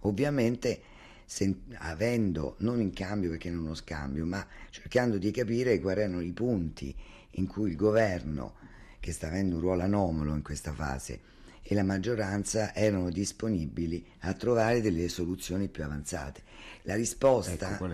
ovviamente 0.00 0.80
sen- 1.26 1.60
avendo, 1.74 2.56
non 2.60 2.80
in 2.80 2.94
cambio 2.94 3.28
perché 3.28 3.50
non 3.50 3.64
uno 3.64 3.74
scambio, 3.74 4.24
ma 4.24 4.46
cercando 4.70 5.18
di 5.18 5.30
capire 5.30 5.78
quali 5.78 6.00
erano 6.00 6.20
i 6.22 6.32
punti 6.32 6.94
in 7.32 7.46
cui 7.46 7.68
il 7.68 7.76
governo, 7.76 8.54
che 8.98 9.12
sta 9.12 9.26
avendo 9.26 9.56
un 9.56 9.60
ruolo 9.60 9.82
anomalo 9.82 10.34
in 10.34 10.42
questa 10.42 10.72
fase, 10.72 11.20
e 11.62 11.74
la 11.74 11.84
maggioranza 11.84 12.74
erano 12.74 13.10
disponibili 13.10 14.04
a 14.20 14.34
trovare 14.34 14.80
delle 14.80 15.08
soluzioni 15.08 15.68
più 15.68 15.84
avanzate. 15.84 16.42
La 16.82 16.96
risposta, 16.96 17.74
ecco, 17.74 17.88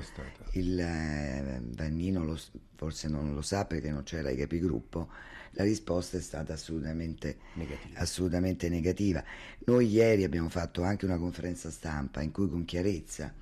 il 0.53 0.81
eh, 0.81 1.61
Vannino 1.63 2.25
lo, 2.25 2.39
forse 2.75 3.09
non 3.09 3.35
lo 3.35 3.43
sa 3.43 3.67
perché 3.67 3.91
non 3.91 4.03
c'era 4.03 4.31
i 4.31 4.37
capigruppo, 4.37 5.09
la 5.53 5.65
risposta 5.65 6.17
è 6.17 6.21
stata 6.21 6.55
assolutamente 6.55 7.39
negativa. 7.55 7.99
assolutamente 7.99 8.69
negativa. 8.69 9.23
Noi 9.67 9.89
ieri 9.89 10.25
abbiamo 10.25 10.49
fatto 10.49 10.83
anche 10.83 11.05
una 11.05 11.19
conferenza 11.19 11.71
stampa 11.71 12.23
in 12.23 12.31
cui 12.31 12.49
con 12.49 12.65
chiarezza 12.65 13.33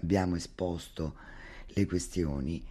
abbiamo 0.00 0.36
esposto 0.36 1.14
le 1.68 1.86
questioni 1.86 2.64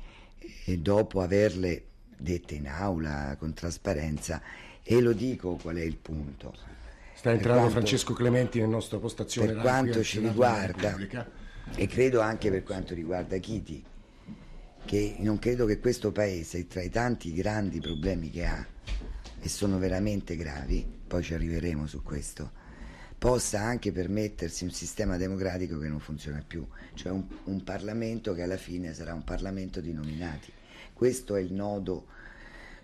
e 0.66 0.78
dopo 0.78 1.22
averle 1.22 1.84
dette 2.18 2.56
in 2.56 2.68
aula 2.68 3.36
con 3.38 3.54
trasparenza 3.54 4.42
e 4.82 5.02
lo 5.02 5.14
dico 5.14 5.56
qual 5.56 5.76
è 5.76 5.82
il 5.82 5.98
punto. 5.98 6.75
Sta 7.26 7.34
entrando 7.34 7.62
quanto, 7.62 7.80
Francesco 7.80 8.14
Clementi 8.14 8.60
nel 8.60 8.70
nostro 8.70 9.00
postazione 9.00 9.54
per 9.54 9.62
quanto 9.62 10.04
ci 10.04 10.20
riguarda 10.20 10.96
e 11.74 11.88
credo 11.88 12.22
anche 12.22 12.52
per 12.52 12.62
quanto 12.62 12.94
riguarda 12.94 13.36
Chiti 13.38 13.84
che 14.86 15.16
non 15.22 15.40
credo 15.40 15.66
che 15.66 15.80
questo 15.80 16.12
paese 16.12 16.68
tra 16.68 16.84
i 16.84 16.92
tanti 16.92 17.34
grandi 17.34 17.82
problemi 17.82 18.30
che 18.30 18.46
ha 18.46 18.64
e 19.40 19.50
sono 19.50 19.80
veramente 19.80 20.36
gravi 20.36 20.86
poi 21.08 21.24
ci 21.24 21.34
arriveremo 21.34 21.88
su 21.88 22.04
questo 22.04 22.52
possa 23.18 23.60
anche 23.60 23.92
permettersi 23.92 24.64
un 24.64 24.70
sistema 24.70 25.18
democratico 25.18 25.80
che 25.80 25.88
non 25.88 26.00
funziona 26.00 26.44
più 26.46 26.64
cioè 26.94 27.12
un, 27.12 27.26
un 27.46 27.64
Parlamento 27.64 28.36
che 28.36 28.44
alla 28.44 28.58
fine 28.58 28.94
sarà 28.94 29.16
un 29.16 29.24
Parlamento 29.24 29.82
di 29.82 29.94
nominati. 29.94 30.52
Questo 30.94 31.36
è 31.36 31.42
il 31.42 31.54
nodo 31.54 32.06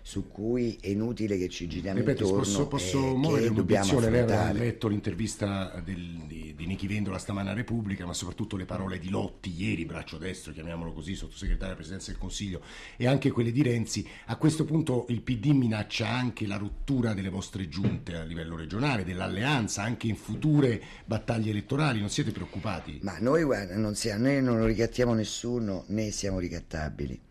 su 0.02 0.28
cui 0.28 0.76
è 0.80 0.88
inutile 0.88 1.38
che 1.38 1.48
ci 1.48 1.68
giriamo 1.68 2.00
Ripeto, 2.00 2.24
intorno 2.24 2.42
posso, 2.42 2.66
posso 2.66 3.16
muovere 3.16 3.46
un'obiezione 3.48 4.10
lei 4.10 4.20
aveva 4.22 4.52
letto 4.52 4.88
l'intervista 4.88 5.80
del, 5.84 6.24
di, 6.26 6.54
di 6.56 6.66
Nichi 6.66 6.88
Vendola 6.88 7.18
stamane 7.18 7.50
a 7.50 7.52
Repubblica 7.52 8.04
ma 8.04 8.12
soprattutto 8.12 8.56
le 8.56 8.64
parole 8.64 8.98
di 8.98 9.10
Lotti 9.10 9.54
ieri, 9.56 9.84
braccio 9.84 10.18
destro 10.18 10.52
chiamiamolo 10.52 10.92
così, 10.92 11.14
sottosegretario 11.14 11.66
alla 11.66 11.76
Presidenza 11.76 12.10
del 12.10 12.18
Consiglio 12.18 12.62
e 12.96 13.06
anche 13.06 13.30
quelle 13.30 13.52
di 13.52 13.62
Renzi. 13.62 14.06
A 14.26 14.36
questo 14.36 14.64
punto 14.64 15.06
il 15.08 15.22
PD 15.22 15.46
minaccia 15.46 16.08
anche 16.08 16.46
la 16.46 16.56
rottura 16.56 17.14
delle 17.14 17.28
vostre 17.28 17.68
giunte 17.68 18.16
a 18.16 18.24
livello 18.24 18.56
regionale, 18.56 19.04
dell'alleanza 19.04 19.82
anche 19.82 20.08
in 20.08 20.16
future 20.16 20.82
battaglie 21.04 21.50
elettorali, 21.50 22.00
non 22.00 22.10
siete 22.10 22.32
preoccupati? 22.32 22.98
Ma 23.02 23.18
noi 23.20 23.44
guarda, 23.44 23.76
non 23.76 23.94
siamo, 23.94 24.24
noi 24.24 24.42
non 24.42 24.66
ricattiamo 24.66 25.14
nessuno 25.14 25.84
né 25.88 26.10
siamo 26.10 26.40
ricattabili 26.40 27.30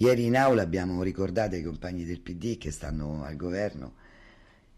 Ieri 0.00 0.24
in 0.24 0.34
aula 0.34 0.62
abbiamo 0.62 1.02
ricordato 1.02 1.56
ai 1.56 1.62
compagni 1.62 2.06
del 2.06 2.20
PD 2.20 2.56
che 2.56 2.70
stanno 2.70 3.22
al 3.22 3.36
governo 3.36 3.96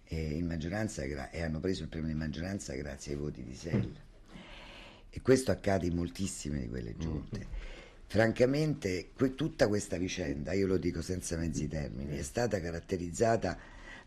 e, 0.03 0.45
e 0.45 1.43
hanno 1.43 1.61
preso 1.61 1.83
il 1.85 1.89
premio 1.89 2.09
di 2.09 2.19
maggioranza 2.19 2.75
grazie 2.75 3.13
ai 3.13 3.19
voti 3.19 3.45
di 3.45 3.55
Sell. 3.55 3.95
E 5.11 5.21
questo 5.21 5.53
accade 5.53 5.87
in 5.87 5.95
moltissime 5.95 6.63
di 6.63 6.69
quelle 6.69 6.97
giunte. 6.97 7.39
Mm-hmm. 7.39 7.49
Francamente, 8.07 9.11
que- 9.15 9.37
tutta 9.37 9.69
questa 9.69 9.97
vicenda, 9.97 10.55
io 10.55 10.67
lo 10.67 10.77
dico 10.77 11.01
senza 11.01 11.37
mezzi 11.37 11.69
termini, 11.69 12.17
è 12.17 12.23
stata 12.23 12.61
caratterizzata 12.61 13.57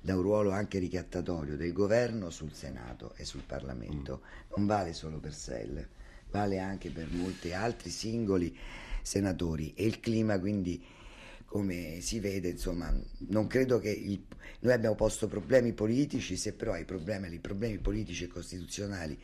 da 0.01 0.15
un 0.17 0.21
ruolo 0.21 0.51
anche 0.51 0.79
ricattatorio 0.79 1.55
del 1.55 1.71
governo 1.71 2.29
sul 2.29 2.51
Senato 2.51 3.13
e 3.15 3.23
sul 3.23 3.43
Parlamento. 3.47 4.19
Mm. 4.21 4.53
Non 4.57 4.65
vale 4.65 4.91
solo 4.91 5.19
per 5.19 5.33
Sell, 5.33 5.87
vale 6.29 6.59
anche 6.59 6.89
per 6.89 7.07
molti 7.09 7.53
altri 7.53 7.89
singoli 7.89 8.53
senatori 9.01 9.73
e 9.75 9.85
il 9.85 10.01
clima 10.01 10.37
quindi 10.39 11.03
come 11.45 11.99
si 12.01 12.19
vede, 12.19 12.49
insomma, 12.49 12.93
non 13.29 13.47
credo 13.47 13.79
che 13.79 13.89
il, 13.89 14.21
noi 14.59 14.73
abbiamo 14.73 14.95
posto 14.95 15.27
problemi 15.27 15.73
politici, 15.73 16.35
se 16.35 16.53
però 16.53 16.73
ai 16.73 16.85
problemi, 16.85 17.27
ai 17.27 17.39
problemi 17.39 17.77
politici 17.77 18.25
e 18.25 18.27
costituzionali 18.27 19.17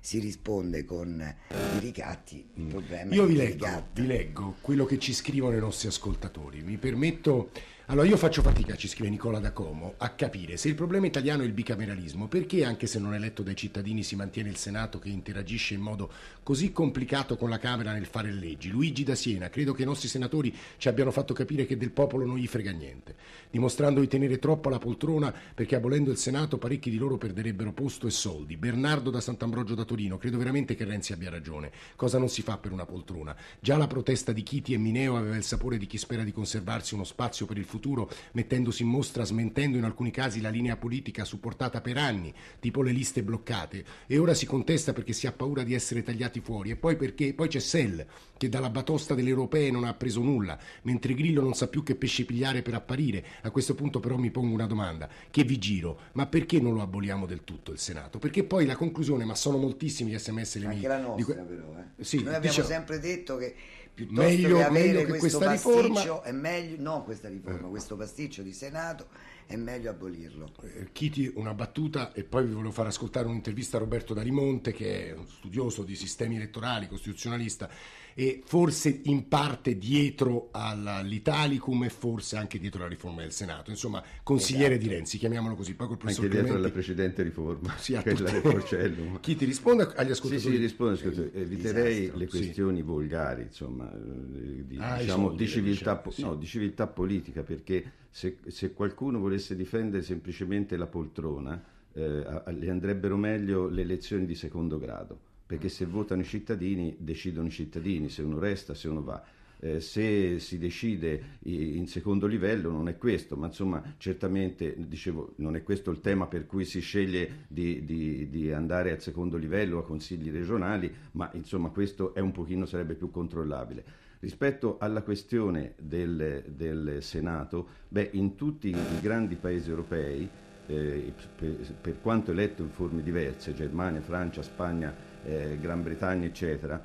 si 0.00 0.18
risponde 0.18 0.84
con 0.84 1.34
i 1.50 1.78
ricatti, 1.78 2.46
il 2.54 2.66
problema 2.66 3.14
Io 3.14 3.26
vi 3.26 3.36
leggo, 3.36 3.88
vi 3.92 4.06
leggo 4.06 4.56
quello 4.60 4.84
che 4.84 4.98
ci 4.98 5.12
scrivono 5.12 5.56
i 5.56 5.60
nostri 5.60 5.88
ascoltatori. 5.88 6.62
Mi 6.62 6.76
permetto 6.76 7.50
allora 7.90 8.06
io 8.06 8.18
faccio 8.18 8.42
fatica, 8.42 8.76
ci 8.76 8.86
scrive 8.86 9.08
Nicola 9.08 9.38
da 9.38 9.52
Como, 9.52 9.94
a 9.96 10.10
capire 10.10 10.58
se 10.58 10.68
il 10.68 10.74
problema 10.74 11.06
italiano 11.06 11.42
è 11.42 11.46
il 11.46 11.52
bicameralismo, 11.52 12.28
perché 12.28 12.62
anche 12.62 12.86
se 12.86 12.98
non 12.98 13.14
eletto 13.14 13.42
dai 13.42 13.56
cittadini 13.56 14.02
si 14.02 14.14
mantiene 14.14 14.50
il 14.50 14.58
Senato 14.58 14.98
che 14.98 15.08
interagisce 15.08 15.72
in 15.72 15.80
modo 15.80 16.12
così 16.42 16.70
complicato 16.70 17.38
con 17.38 17.48
la 17.48 17.56
Camera 17.56 17.92
nel 17.92 18.04
fare 18.04 18.30
leggi. 18.30 18.68
Luigi 18.68 19.04
da 19.04 19.14
Siena, 19.14 19.48
credo 19.48 19.72
che 19.72 19.84
i 19.84 19.86
nostri 19.86 20.06
senatori 20.06 20.54
ci 20.76 20.88
abbiano 20.88 21.10
fatto 21.10 21.32
capire 21.32 21.64
che 21.64 21.78
del 21.78 21.90
popolo 21.90 22.26
non 22.26 22.36
gli 22.36 22.46
frega 22.46 22.72
niente, 22.72 23.14
dimostrando 23.50 24.00
di 24.00 24.06
tenere 24.06 24.38
troppo 24.38 24.68
la 24.68 24.78
poltrona 24.78 25.32
perché 25.54 25.74
abolendo 25.74 26.10
il 26.10 26.18
Senato 26.18 26.58
parecchi 26.58 26.90
di 26.90 26.98
loro 26.98 27.16
perderebbero 27.16 27.72
posto 27.72 28.06
e 28.06 28.10
soldi. 28.10 28.58
Bernardo 28.58 29.08
da 29.08 29.22
Sant'Ambrogio 29.22 29.74
da 29.74 29.84
Torino, 29.84 30.18
credo 30.18 30.36
veramente 30.36 30.74
che 30.74 30.84
Renzi 30.84 31.14
abbia 31.14 31.30
ragione. 31.30 31.72
Cosa 31.96 32.18
non 32.18 32.28
si 32.28 32.42
fa 32.42 32.58
per 32.58 32.72
una 32.72 32.84
poltrona? 32.84 33.34
Già 33.60 33.78
la 33.78 33.86
protesta 33.86 34.32
di 34.32 34.42
Chiti 34.42 34.74
e 34.74 34.76
Mineo 34.76 35.16
aveva 35.16 35.36
il 35.36 35.42
sapore 35.42 35.78
di 35.78 35.86
chi 35.86 35.96
spera 35.96 36.22
di 36.22 36.32
conservarsi 36.32 36.92
uno 36.92 37.04
spazio 37.04 37.46
per 37.46 37.56
il 37.56 37.64
futuro 37.64 37.76
futuro, 37.78 38.10
mettendosi 38.32 38.82
in 38.82 38.88
mostra, 38.88 39.24
smentendo 39.24 39.78
in 39.78 39.84
alcuni 39.84 40.10
casi 40.10 40.40
la 40.40 40.48
linea 40.48 40.76
politica 40.76 41.24
supportata 41.24 41.80
per 41.80 41.96
anni, 41.96 42.34
tipo 42.58 42.82
le 42.82 42.90
liste 42.90 43.22
bloccate, 43.22 43.84
e 44.06 44.18
ora 44.18 44.34
si 44.34 44.46
contesta 44.46 44.92
perché 44.92 45.12
si 45.12 45.28
ha 45.28 45.32
paura 45.32 45.62
di 45.62 45.74
essere 45.74 46.02
tagliati 46.02 46.40
fuori, 46.40 46.70
e 46.70 46.76
poi 46.76 46.96
perché 46.96 47.32
poi 47.34 47.46
c'è 47.46 47.60
Sell, 47.60 48.04
che 48.36 48.48
dalla 48.48 48.70
batosta 48.70 49.14
delle 49.14 49.28
europee 49.28 49.70
non 49.70 49.84
ha 49.84 49.94
preso 49.94 50.20
nulla, 50.20 50.58
mentre 50.82 51.14
Grillo 51.14 51.40
non 51.40 51.54
sa 51.54 51.68
più 51.68 51.84
che 51.84 51.94
pesce 51.94 52.24
pigliare 52.24 52.62
per 52.62 52.74
apparire. 52.74 53.24
A 53.42 53.50
questo 53.50 53.74
punto 53.74 54.00
però 54.00 54.16
mi 54.16 54.30
pongo 54.30 54.54
una 54.54 54.66
domanda, 54.66 55.08
che 55.30 55.44
vi 55.44 55.58
giro, 55.58 56.00
ma 56.12 56.26
perché 56.26 56.60
non 56.60 56.74
lo 56.74 56.82
aboliamo 56.82 57.26
del 57.26 57.44
tutto 57.44 57.70
il 57.70 57.78
Senato? 57.78 58.18
Perché 58.18 58.42
poi 58.42 58.66
la 58.66 58.76
conclusione, 58.76 59.24
ma 59.24 59.36
sono 59.36 59.56
moltissimi 59.56 60.10
gli 60.10 60.18
sms 60.18 60.56
le 60.56 60.66
mie... 60.66 60.74
Anche 60.76 60.88
la 60.88 60.98
nostra 60.98 61.34
que... 61.34 61.42
però, 61.42 61.76
eh. 61.78 62.04
sì, 62.04 62.16
Noi 62.16 62.34
abbiamo 62.34 62.56
diciamo... 62.56 62.68
sempre 62.68 62.98
detto 62.98 63.36
che 63.36 63.54
piuttosto 63.98 64.22
meglio, 64.22 64.56
che 64.58 64.64
avere 64.64 64.86
meglio 64.86 65.12
che 65.12 65.18
questo 65.18 65.38
questa 65.38 65.72
pasticcio 65.72 65.82
riforma... 65.82 66.22
è 66.22 66.32
meglio 66.32 66.76
no 66.78 67.02
questa 67.02 67.28
riforma, 67.28 67.66
eh. 67.66 67.70
questo 67.70 67.96
pasticcio 67.96 68.42
di 68.42 68.52
Senato 68.52 69.08
è 69.48 69.56
meglio 69.56 69.88
abolirlo. 69.88 70.52
Eh, 70.62 70.88
Chiti 70.92 71.32
una 71.36 71.54
battuta 71.54 72.12
e 72.12 72.22
poi 72.22 72.44
vi 72.44 72.52
volevo 72.52 72.70
far 72.70 72.86
ascoltare 72.86 73.26
un'intervista 73.26 73.78
a 73.78 73.80
Roberto 73.80 74.12
Darimonte 74.12 74.72
che 74.72 75.08
è 75.08 75.12
un 75.14 75.26
studioso 75.26 75.84
di 75.84 75.96
sistemi 75.96 76.36
elettorali, 76.36 76.86
costituzionalista 76.86 77.70
e 78.12 78.42
forse 78.44 79.00
in 79.04 79.26
parte 79.28 79.78
dietro 79.78 80.48
all'Italicum 80.50 81.84
e 81.84 81.88
forse 81.88 82.36
anche 82.36 82.58
dietro 82.58 82.80
alla 82.80 82.90
riforma 82.90 83.22
del 83.22 83.32
Senato. 83.32 83.70
Insomma, 83.70 84.02
consigliere 84.22 84.74
esatto. 84.74 84.88
di 84.88 84.94
Renzi, 84.94 85.18
chiamiamolo 85.18 85.54
così. 85.54 85.74
Poi 85.74 85.86
col 85.86 85.96
professor 85.96 86.24
anche 86.24 86.36
dietro 86.36 86.54
Clementi, 86.58 86.74
alla 86.74 86.82
precedente 86.82 87.22
riforma, 87.22 87.76
sì, 87.78 87.94
quella 88.02 88.30
del 88.30 88.40
Porcellum. 88.42 89.20
Chi 89.22 89.34
ti 89.34 89.44
risponde 89.46 89.84
agli 89.94 90.10
ascoltatori? 90.10 90.40
Sì, 90.40 90.50
sì, 90.50 90.56
rispondo 90.56 90.92
agli 90.92 90.98
ascoltatori. 90.98 91.40
Eviterei 91.40 91.94
Disastro, 91.94 92.18
le 92.18 92.26
questioni 92.26 92.76
sì. 92.76 92.82
volgari, 92.82 93.42
insomma, 93.42 93.92
eh, 93.94 94.66
di, 94.66 94.76
ah, 94.78 94.98
diciamo, 94.98 95.30
di, 95.30 95.46
civiltà, 95.46 95.94
diciamo, 95.94 96.10
sì. 96.10 96.22
no, 96.22 96.34
di 96.34 96.46
civiltà 96.46 96.86
politica, 96.88 97.42
perché 97.44 97.92
se, 98.10 98.38
se, 98.46 98.72
qualcuno 98.72 99.18
volesse 99.18 99.54
difendere 99.54 100.02
semplicemente 100.02 100.76
la 100.76 100.86
poltrona, 100.86 101.62
eh, 101.92 102.42
le 102.46 102.70
andrebbero 102.70 103.16
meglio 103.16 103.68
le 103.68 103.82
elezioni 103.82 104.26
di 104.26 104.34
secondo 104.34 104.78
grado 104.78 105.28
perché 105.48 105.70
se 105.70 105.86
votano 105.86 106.20
i 106.20 106.26
cittadini 106.26 106.94
decidono 106.98 107.46
i 107.46 107.50
cittadini 107.50 108.10
se 108.10 108.20
uno 108.20 108.38
resta, 108.38 108.74
se 108.74 108.86
uno 108.86 109.02
va. 109.02 109.24
eh, 109.60 109.80
se 109.80 110.38
si 110.40 110.58
decide 110.58 111.38
in 111.44 111.86
secondo 111.88 112.26
livello 112.26 112.70
non 112.70 112.86
è 112.86 112.98
questo, 112.98 113.34
ma 113.34 113.46
insomma 113.46 113.82
certamente 113.96 114.74
dicevo 114.76 115.32
non 115.36 115.56
è 115.56 115.62
questo 115.62 115.90
il 115.90 116.00
tema 116.02 116.26
per 116.26 116.44
cui 116.44 116.66
si 116.66 116.80
sceglie 116.80 117.46
di, 117.48 117.82
di, 117.86 118.28
di 118.28 118.52
andare 118.52 118.92
al 118.92 119.00
secondo 119.00 119.38
livello 119.38 119.78
a 119.78 119.84
consigli 119.84 120.30
regionali, 120.30 120.92
ma 121.12 121.30
insomma 121.32 121.70
questo 121.70 122.12
è 122.14 122.20
un 122.20 122.30
pochino 122.30 122.66
sarebbe 122.66 122.94
più 122.94 123.10
controllabile. 123.10 123.84
Rispetto 124.20 124.78
alla 124.80 125.02
questione 125.02 125.74
del, 125.78 126.44
del 126.48 127.02
Senato, 127.02 127.68
beh, 127.88 128.10
in 128.12 128.34
tutti 128.34 128.68
i 128.68 129.00
grandi 129.00 129.36
paesi 129.36 129.70
europei, 129.70 130.28
eh, 130.66 131.12
per, 131.36 131.56
per, 131.80 132.00
quanto 132.00 132.32
eletto 132.32 132.62
in 132.62 132.70
forme 132.70 133.02
diverse, 133.02 133.54
Germania, 133.54 134.00
Francia, 134.00 134.42
Spagna, 134.42 134.94
eh, 135.24 135.56
Gran 135.60 135.82
Bretagna, 135.82 136.26
eccetera, 136.26 136.82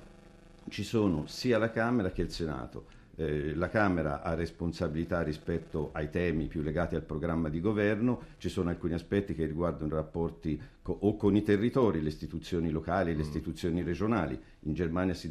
ci 0.69 0.83
sono 0.83 1.25
sia 1.27 1.57
la 1.57 1.71
Camera 1.71 2.11
che 2.11 2.21
il 2.21 2.31
Senato. 2.31 2.85
Eh, 3.15 3.53
la 3.53 3.69
Camera 3.69 4.23
ha 4.23 4.33
responsabilità 4.33 5.21
rispetto 5.21 5.91
ai 5.93 6.09
temi 6.09 6.47
più 6.47 6.61
legati 6.61 6.95
al 6.95 7.03
programma 7.03 7.47
di 7.47 7.59
governo, 7.59 8.21
ci 8.37 8.49
sono 8.49 8.69
alcuni 8.69 8.93
aspetti 8.93 9.35
che 9.35 9.45
riguardano 9.45 9.93
i 9.93 9.95
rapporti 9.95 10.59
co- 10.81 10.97
o 11.01 11.15
con 11.15 11.35
i 11.35 11.43
territori, 11.43 12.01
le 12.01 12.09
istituzioni 12.09 12.71
locali, 12.71 13.11
le 13.11 13.17
mm. 13.17 13.25
istituzioni 13.25 13.83
regionali. 13.83 14.39
In 14.61 14.73
Germania 14.73 15.13
si, 15.13 15.29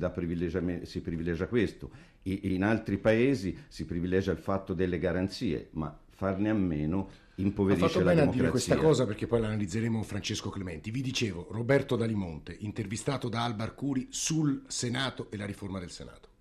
si 0.82 1.00
privilegia 1.00 1.46
questo, 1.48 1.90
I- 2.22 2.54
in 2.54 2.62
altri 2.62 2.98
paesi 2.98 3.58
si 3.66 3.84
privilegia 3.84 4.30
il 4.30 4.38
fatto 4.38 4.74
delle 4.74 4.98
garanzie, 4.98 5.68
ma 5.72 5.96
farne 6.10 6.50
a 6.50 6.54
meno 6.54 7.08
impoverisce 7.36 7.84
ha 7.84 7.88
fatto 7.88 8.04
bene 8.04 8.20
a 8.20 8.26
dire 8.26 8.50
questa 8.50 8.76
cosa 8.76 9.06
perché 9.06 9.26
poi 9.26 9.40
la 9.40 9.46
analizzeremo 9.46 9.96
con 9.96 10.06
Francesco 10.06 10.50
Clementi. 10.50 10.92
Vi 10.92 11.02
dicevo, 11.02 11.48
Roberto 11.50 11.96
Dalimonte, 11.96 12.54
intervistato 12.60 13.28
da 13.28 13.42
Alba 13.42 13.64
Arcuri 13.64 14.06
sul 14.10 14.62
Senato 14.68 15.28
e 15.30 15.36
la 15.36 15.46
riforma 15.46 15.80
del 15.80 15.90
Senato. 15.90 16.31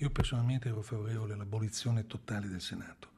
Io 0.00 0.10
personalmente 0.10 0.68
ero 0.68 0.80
favorevole 0.80 1.32
all'abolizione 1.32 2.06
totale 2.06 2.46
del 2.46 2.60
Senato. 2.60 3.08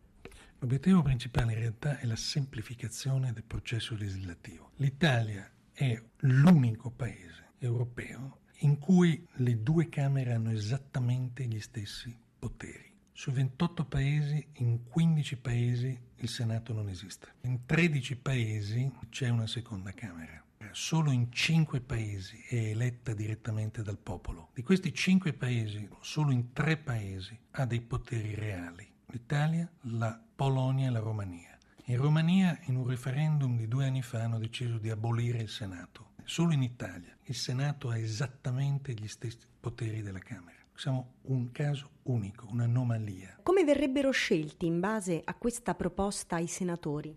L'obiettivo 0.60 1.02
principale 1.02 1.52
in 1.52 1.58
realtà 1.58 1.98
è 1.98 2.06
la 2.06 2.16
semplificazione 2.16 3.34
del 3.34 3.42
processo 3.42 3.94
legislativo. 3.94 4.70
L'Italia 4.76 5.50
è 5.72 6.02
l'unico 6.20 6.90
paese 6.90 7.52
europeo 7.58 8.38
in 8.60 8.78
cui 8.78 9.26
le 9.34 9.62
due 9.62 9.90
Camere 9.90 10.32
hanno 10.32 10.52
esattamente 10.52 11.44
gli 11.44 11.60
stessi 11.60 12.16
poteri. 12.38 12.90
Su 13.12 13.30
28 13.30 13.84
paesi, 13.84 14.46
in 14.54 14.84
15 14.84 15.36
paesi 15.36 16.00
il 16.16 16.28
Senato 16.30 16.72
non 16.72 16.88
esiste. 16.88 17.34
In 17.42 17.66
13 17.66 18.16
paesi 18.16 18.90
c'è 19.10 19.28
una 19.28 19.46
seconda 19.46 19.92
Camera. 19.92 20.42
Solo 20.72 21.10
in 21.10 21.32
5 21.32 21.80
paesi 21.80 22.44
è 22.48 22.54
eletta 22.54 23.12
direttamente 23.12 23.82
dal 23.82 23.98
popolo. 23.98 24.50
Di 24.54 24.62
questi 24.62 24.94
5 24.94 25.32
paesi, 25.32 25.88
solo 26.00 26.30
in 26.30 26.52
3 26.52 26.76
paesi 26.76 27.36
ha 27.52 27.64
dei 27.64 27.80
poteri 27.80 28.34
reali. 28.34 28.88
L'Italia, 29.06 29.68
la 29.82 30.20
Polonia 30.36 30.88
e 30.88 30.90
la 30.90 31.00
Romania. 31.00 31.58
In 31.86 31.96
Romania, 31.96 32.56
in 32.66 32.76
un 32.76 32.86
referendum 32.86 33.56
di 33.56 33.66
due 33.66 33.86
anni 33.86 34.02
fa, 34.02 34.22
hanno 34.22 34.38
deciso 34.38 34.78
di 34.78 34.90
abolire 34.90 35.38
il 35.38 35.48
Senato. 35.48 36.10
Solo 36.24 36.52
in 36.52 36.62
Italia 36.62 37.16
il 37.24 37.34
Senato 37.34 37.88
ha 37.88 37.98
esattamente 37.98 38.92
gli 38.92 39.08
stessi 39.08 39.46
poteri 39.58 40.02
della 40.02 40.20
Camera. 40.20 40.58
Siamo 40.74 41.14
un 41.22 41.50
caso 41.50 41.90
unico, 42.04 42.46
un'anomalia. 42.48 43.40
Come 43.42 43.64
verrebbero 43.64 44.12
scelti 44.12 44.66
in 44.66 44.78
base 44.78 45.20
a 45.24 45.34
questa 45.34 45.74
proposta 45.74 46.38
i 46.38 46.46
senatori? 46.46 47.14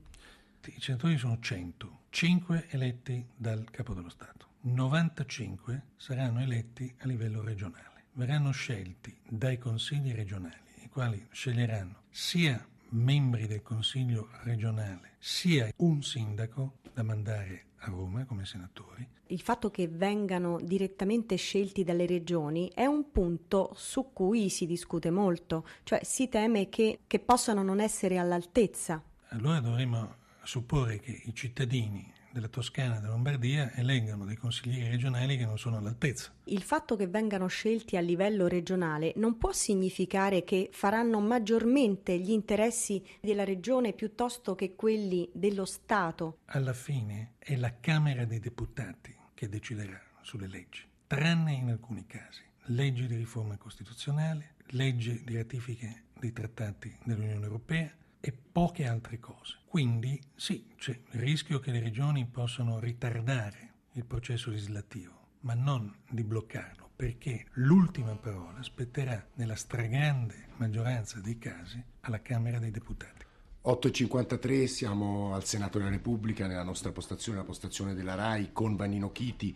I 0.66 0.80
senatori 0.80 1.18
sono 1.18 1.40
100, 1.40 2.00
5 2.10 2.68
eletti 2.70 3.26
dal 3.36 3.70
Capo 3.70 3.94
dello 3.94 4.10
Stato, 4.10 4.48
95 4.62 5.88
saranno 5.98 6.40
eletti 6.40 6.94
a 7.00 7.08
livello 7.08 7.42
regionale. 7.42 8.06
Verranno 8.14 8.52
scelti 8.52 9.14
dai 9.28 9.58
consigli 9.58 10.14
regionali, 10.14 10.56
i 10.84 10.90
quali 10.90 11.28
sceglieranno 11.32 12.04
sia 12.10 12.66
membri 12.90 13.46
del 13.48 13.62
consiglio 13.62 14.30
regionale, 14.44 15.16
sia 15.20 15.70
un 15.78 16.02
sindaco 16.02 16.78
da 16.94 17.04
mandare 17.04 17.66
a 17.80 17.90
Roma 17.90 18.24
come 18.24 18.46
senatori. 18.46 19.06
Il 19.28 19.42
fatto 19.42 19.70
che 19.70 19.88
vengano 19.90 20.60
direttamente 20.62 21.36
scelti 21.36 21.84
dalle 21.84 22.06
regioni 22.06 22.72
è 22.74 22.86
un 22.86 23.12
punto 23.12 23.74
su 23.76 24.12
cui 24.14 24.50
si 24.50 24.66
discute 24.66 25.10
molto, 25.10 25.68
cioè 25.84 26.02
si 26.04 26.30
teme 26.30 26.70
che, 26.70 27.00
che 27.06 27.20
possano 27.20 27.64
non 27.64 27.80
essere 27.82 28.18
all'altezza. 28.18 29.04
Allora 29.30 29.60
dovremmo 29.60 30.22
supporre 30.44 31.00
che 31.00 31.22
i 31.26 31.34
cittadini 31.34 32.12
della 32.34 32.48
Toscana 32.48 32.98
e 32.98 33.00
della 33.00 33.12
Lombardia 33.12 33.72
eleggano 33.76 34.26
dei 34.26 34.36
consiglieri 34.36 34.90
regionali 34.90 35.38
che 35.38 35.46
non 35.46 35.60
sono 35.60 35.78
all'altezza. 35.78 36.34
Il 36.46 36.64
fatto 36.64 36.96
che 36.96 37.08
vengano 37.08 37.46
scelti 37.48 37.96
a 37.96 38.02
livello 38.02 38.48
regionale 38.48 39.14
non 39.18 39.38
può 39.38 39.52
significare 39.52 40.44
che 40.44 40.70
faranno 40.74 41.20
maggiormente 41.20 42.18
gli 42.18 42.32
interessi 42.32 43.04
della 43.22 43.44
regione 43.44 43.94
piuttosto 43.94 44.56
che 44.56 44.76
quelli 44.76 45.30
dello 45.32 45.66
Stato. 45.66 46.40
Alla 46.46 46.74
fine 46.74 47.34
è 47.38 47.56
la 47.56 47.80
Camera 47.80 48.26
dei 48.26 48.40
Deputati 48.40 49.16
che 49.36 49.48
deciderà 49.48 50.02
sulle 50.22 50.48
leggi, 50.48 50.84
tranne 51.06 51.54
in 51.54 51.70
alcuni 51.70 52.06
casi. 52.08 52.42
Leggi 52.68 53.06
di 53.06 53.16
riforma 53.16 53.58
costituzionale, 53.58 54.56
leggi 54.68 55.24
di 55.24 55.36
ratifiche 55.36 56.06
dei 56.20 56.32
trattati 56.32 56.98
dell'Unione 57.04 57.44
Europea, 57.44 57.92
e 58.26 58.32
poche 58.32 58.88
altre 58.88 59.20
cose. 59.20 59.58
Quindi 59.66 60.18
sì, 60.34 60.70
c'è 60.78 60.92
il 60.92 61.20
rischio 61.20 61.60
che 61.60 61.72
le 61.72 61.82
regioni 61.82 62.26
possano 62.26 62.80
ritardare 62.80 63.72
il 63.94 64.06
processo 64.06 64.50
legislativo, 64.50 65.12
ma 65.42 65.56
non 65.56 65.94
di 66.10 66.24
bloccarlo, 66.24 66.90
perché 66.96 67.48
l'ultima 67.56 68.16
parola 68.16 68.64
spetterà 68.64 69.28
nella 69.34 69.56
stragrande 69.56 70.48
maggioranza 70.56 71.20
dei 71.20 71.38
casi 71.38 71.84
alla 72.00 72.22
Camera 72.22 72.60
dei 72.60 72.72
Deputati. 72.72 73.26
8.53, 73.66 74.68
siamo 74.68 75.34
al 75.34 75.44
Senato 75.44 75.78
della 75.78 75.90
Repubblica, 75.90 76.48
nella 76.48 76.64
nostra 76.64 76.94
postazione, 76.94 77.40
la 77.40 77.44
postazione 77.44 77.94
della 77.94 78.16
RAI, 78.16 78.54
con 78.54 78.78
Vannino 78.78 79.12
Chiti, 79.12 79.54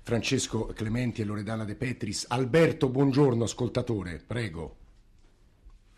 Francesco 0.00 0.68
Clementi 0.68 1.20
e 1.20 1.24
Loredana 1.26 1.64
De 1.64 1.74
Petris. 1.74 2.24
Alberto, 2.28 2.88
buongiorno, 2.88 3.44
ascoltatore, 3.44 4.22
prego. 4.26 4.76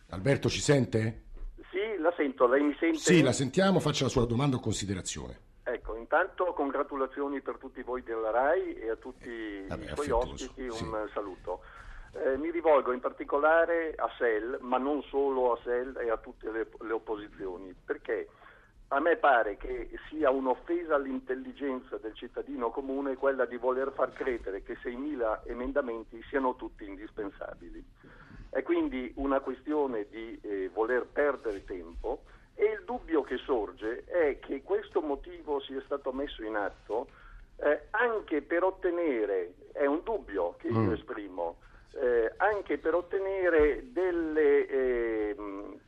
Alberto 0.08 0.48
ci 0.48 0.60
sente? 0.60 1.26
La 2.28 2.34
sento, 2.34 2.46
lei 2.46 2.62
mi 2.62 2.76
sente? 2.78 2.98
Sì, 2.98 3.22
la 3.22 3.32
sentiamo, 3.32 3.80
faccia 3.80 4.04
la 4.04 4.10
sua 4.10 4.26
domanda 4.26 4.56
o 4.56 4.60
considerazione. 4.60 5.46
Ecco, 5.62 5.96
intanto 5.96 6.52
congratulazioni 6.54 7.40
per 7.40 7.56
tutti 7.58 7.82
voi 7.82 8.02
della 8.02 8.30
RAI 8.30 8.74
e 8.74 8.90
a 8.90 8.96
tutti 8.96 9.64
Vabbè, 9.66 9.84
i 9.84 9.88
suoi 9.94 10.10
ospiti 10.10 10.62
un 10.62 10.72
sì. 10.72 11.12
saluto. 11.12 11.60
Eh, 12.12 12.38
mi 12.38 12.50
rivolgo 12.50 12.92
in 12.92 13.00
particolare 13.00 13.94
a 13.96 14.08
SEL, 14.16 14.58
ma 14.62 14.78
non 14.78 15.02
solo 15.02 15.52
a 15.52 15.58
SEL 15.62 15.96
e 15.98 16.10
a 16.10 16.16
tutte 16.16 16.50
le, 16.50 16.68
le 16.80 16.92
opposizioni, 16.92 17.74
perché 17.84 18.28
a 18.88 19.00
me 19.00 19.16
pare 19.16 19.56
che 19.56 19.90
sia 20.08 20.30
un'offesa 20.30 20.94
all'intelligenza 20.94 21.98
del 21.98 22.14
cittadino 22.14 22.70
comune 22.70 23.16
quella 23.16 23.44
di 23.44 23.56
voler 23.56 23.92
far 23.92 24.12
credere 24.12 24.62
che 24.62 24.78
6.000 24.82 25.40
emendamenti 25.44 26.22
siano 26.28 26.56
tutti 26.56 26.86
indispensabili. 26.86 27.84
È 28.48 28.62
quindi 28.62 29.12
una 29.16 29.40
questione 29.40 30.06
di 30.08 30.38
eh, 30.40 30.70
voler 30.72 31.06
perdere 31.06 31.64
tempo 31.64 32.22
e 32.54 32.64
il 32.64 32.82
dubbio 32.84 33.22
che 33.22 33.36
sorge 33.36 34.04
è 34.06 34.38
che 34.38 34.62
questo 34.62 35.02
motivo 35.02 35.60
sia 35.60 35.82
stato 35.84 36.10
messo 36.12 36.42
in 36.42 36.56
atto 36.56 37.08
eh, 37.58 37.88
anche 37.90 38.40
per 38.40 38.62
ottenere, 38.62 39.54
è 39.72 39.84
un 39.84 40.00
dubbio 40.02 40.54
che 40.58 40.68
io 40.68 40.78
mm. 40.78 40.92
esprimo, 40.92 41.56
eh, 41.92 42.32
anche 42.36 42.78
per 42.78 42.94
ottenere 42.94 43.92
delle 43.92 44.66
ehm, 44.66 45.78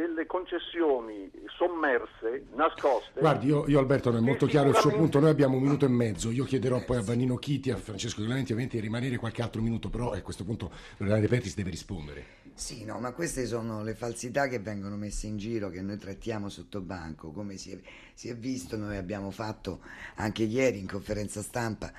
delle 0.00 0.26
concessioni 0.26 1.30
sommerse, 1.56 2.46
nascoste. 2.54 3.20
Guardi, 3.20 3.48
io, 3.48 3.66
io 3.68 3.78
Alberto, 3.78 4.10
non 4.10 4.22
è 4.22 4.24
molto 4.24 4.46
chiaro 4.46 4.70
il 4.70 4.76
suo 4.76 4.90
punto, 4.90 5.20
noi 5.20 5.30
abbiamo 5.30 5.56
un 5.56 5.62
minuto 5.62 5.84
e 5.84 5.88
mezzo, 5.88 6.30
io 6.30 6.44
chiederò 6.44 6.82
poi 6.84 6.96
a 6.96 7.02
Vannino 7.02 7.36
Chiti, 7.36 7.70
a 7.70 7.76
Francesco 7.76 8.22
Clementi 8.22 8.52
ovviamente 8.52 8.76
di 8.76 8.82
rimanere 8.82 9.16
qualche 9.16 9.42
altro 9.42 9.60
minuto, 9.60 9.90
però 9.90 10.12
a 10.12 10.20
questo 10.22 10.44
punto 10.44 10.70
Loredana 10.96 11.20
De 11.20 11.28
Petris 11.28 11.54
deve 11.54 11.70
rispondere. 11.70 12.38
Sì, 12.54 12.84
no, 12.84 12.98
ma 12.98 13.12
queste 13.12 13.46
sono 13.46 13.82
le 13.82 13.94
falsità 13.94 14.46
che 14.46 14.58
vengono 14.58 14.96
messe 14.96 15.26
in 15.26 15.38
giro, 15.38 15.70
che 15.70 15.80
noi 15.80 15.96
trattiamo 15.96 16.48
sotto 16.48 16.80
banco, 16.80 17.30
come 17.30 17.56
si 17.56 17.72
è, 17.72 17.78
si 18.12 18.28
è 18.28 18.36
visto, 18.36 18.76
noi 18.76 18.96
abbiamo 18.96 19.30
fatto 19.30 19.80
anche 20.16 20.42
ieri 20.42 20.78
in 20.78 20.86
conferenza 20.86 21.42
stampa 21.42 21.92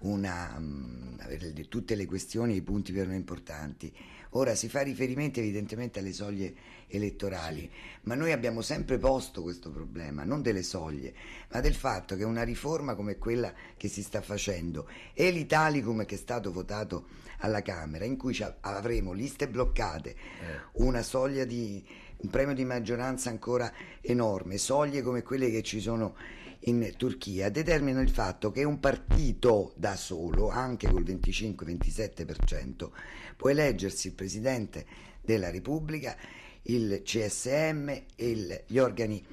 una, 0.00 0.54
um, 0.56 1.16
tutte 1.68 1.94
le 1.94 2.06
questioni 2.06 2.54
e 2.54 2.56
i 2.56 2.62
punti 2.62 2.92
per 2.92 3.06
noi 3.06 3.16
importanti. 3.16 3.92
Ora 4.36 4.54
si 4.54 4.68
fa 4.68 4.82
riferimento 4.82 5.40
evidentemente 5.40 5.98
alle 5.98 6.12
soglie 6.12 6.54
elettorali, 6.88 7.70
ma 8.02 8.14
noi 8.14 8.32
abbiamo 8.32 8.60
sempre 8.60 8.98
posto 8.98 9.40
questo 9.40 9.70
problema, 9.70 10.24
non 10.24 10.42
delle 10.42 10.62
soglie, 10.62 11.14
ma 11.50 11.60
del 11.60 11.74
fatto 11.74 12.16
che 12.16 12.24
una 12.24 12.42
riforma 12.42 12.94
come 12.94 13.16
quella 13.16 13.50
che 13.78 13.88
si 13.88 14.02
sta 14.02 14.20
facendo 14.20 14.86
e 15.14 15.30
l'Italicum 15.30 16.04
che 16.04 16.16
è 16.16 16.18
stato 16.18 16.52
votato 16.52 17.06
alla 17.38 17.62
Camera, 17.62 18.04
in 18.04 18.18
cui 18.18 18.38
avremo 18.60 19.12
liste 19.12 19.48
bloccate, 19.48 20.10
eh. 20.10 20.14
una 20.72 21.00
soglia 21.00 21.46
di 21.46 21.82
un 22.18 22.28
premio 22.28 22.54
di 22.54 22.64
maggioranza 22.66 23.30
ancora 23.30 23.72
enorme, 24.02 24.58
soglie 24.58 25.00
come 25.00 25.22
quelle 25.22 25.50
che 25.50 25.62
ci 25.62 25.80
sono 25.80 26.14
in 26.60 26.94
Turchia 26.96 27.50
determinano 27.50 28.02
il 28.02 28.10
fatto 28.10 28.50
che 28.50 28.64
un 28.64 28.80
partito 28.80 29.72
da 29.76 29.96
solo, 29.96 30.48
anche 30.48 30.88
col 30.88 31.04
25-27%, 31.04 32.90
può 33.36 33.50
eleggersi 33.50 34.08
il 34.08 34.14
Presidente 34.14 34.86
della 35.20 35.50
Repubblica, 35.50 36.16
il 36.62 37.02
CSM 37.04 37.88
e 38.16 38.64
gli 38.66 38.78
organi 38.78 39.24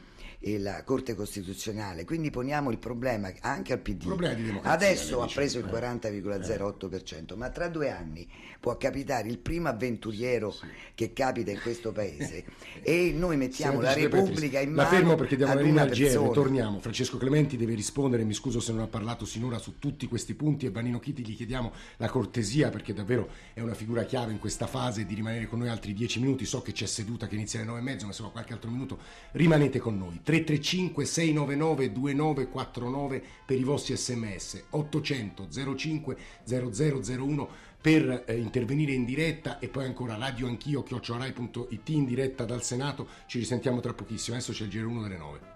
la 0.59 0.83
Corte 0.83 1.15
Costituzionale, 1.15 2.03
quindi 2.03 2.29
poniamo 2.29 2.69
il 2.69 2.77
problema 2.77 3.31
anche 3.41 3.73
al 3.73 3.79
PD. 3.79 4.59
Adesso 4.61 5.21
ha 5.21 5.27
preso 5.27 5.59
il 5.59 5.65
40,08%, 5.65 7.35
ma 7.35 7.49
tra 7.49 7.69
due 7.69 7.89
anni 7.89 8.27
può 8.59 8.77
capitare 8.77 9.29
il 9.29 9.39
primo 9.39 9.69
avventuriero 9.69 10.51
sì. 10.51 10.67
che 10.95 11.13
capita 11.13 11.51
in 11.51 11.59
questo 11.61 11.91
paese 11.91 12.45
e 12.81 13.13
noi 13.15 13.37
mettiamo 13.37 13.81
la 13.81 13.93
Repubblica 13.93 14.59
in 14.59 14.71
mano 14.71 14.89
La 14.89 14.95
fermo 14.95 15.15
perché 15.15 15.35
diamo 15.35 15.53
la 15.53 15.61
linea 15.61 15.83
al 15.83 15.89
GR, 15.89 16.29
torniamo. 16.31 16.79
Francesco 16.79 17.17
Clementi 17.17 17.57
deve 17.57 17.73
rispondere, 17.75 18.23
mi 18.23 18.33
scuso 18.33 18.59
se 18.59 18.71
non 18.71 18.81
ha 18.81 18.87
parlato 18.87 19.25
sinora 19.25 19.57
su 19.57 19.79
tutti 19.79 20.07
questi 20.07 20.33
punti 20.33 20.65
e 20.65 20.71
Vanino 20.71 20.99
Chiti 20.99 21.25
gli 21.25 21.35
chiediamo 21.35 21.71
la 21.97 22.09
cortesia 22.09 22.69
perché 22.69 22.93
davvero 22.93 23.29
è 23.53 23.61
una 23.61 23.73
figura 23.73 24.03
chiave 24.03 24.31
in 24.31 24.39
questa 24.39 24.67
fase 24.67 25.05
di 25.05 25.13
rimanere 25.13 25.47
con 25.47 25.59
noi 25.59 25.69
altri 25.69 25.93
dieci 25.93 26.19
minuti, 26.19 26.45
so 26.45 26.61
che 26.61 26.71
c'è 26.71 26.85
seduta 26.85 27.27
che 27.27 27.35
inizia 27.35 27.59
alle 27.59 27.67
nove 27.67 27.79
e 27.79 27.83
mezzo, 27.83 28.05
ma 28.05 28.11
se 28.11 28.23
qualche 28.31 28.53
altro 28.53 28.69
minuto 28.69 28.97
rimanete 29.31 29.79
con 29.79 29.97
noi. 29.97 30.21
335 30.33 31.05
699 31.05 31.91
2949 31.91 33.23
per 33.45 33.59
i 33.59 33.63
vostri 33.63 33.95
sms 33.95 34.63
800 34.71 35.47
05 35.75 36.17
0001 36.43 37.49
per 37.79 38.23
eh, 38.25 38.37
intervenire 38.37 38.93
in 38.93 39.05
diretta 39.05 39.59
e 39.59 39.67
poi 39.67 39.85
ancora 39.85 40.15
radio 40.15 40.47
anch'io 40.47 40.81
chiocciorai.it 40.81 41.89
in 41.89 42.05
diretta 42.05 42.45
dal 42.45 42.63
Senato. 42.63 43.07
Ci 43.27 43.39
risentiamo 43.39 43.81
tra 43.81 43.93
pochissimo. 43.93 44.37
Adesso 44.37 44.53
c'è 44.53 44.63
il 44.63 44.69
giro 44.69 44.87
1 44.87 45.01
delle 45.03 45.17
9 45.17 45.51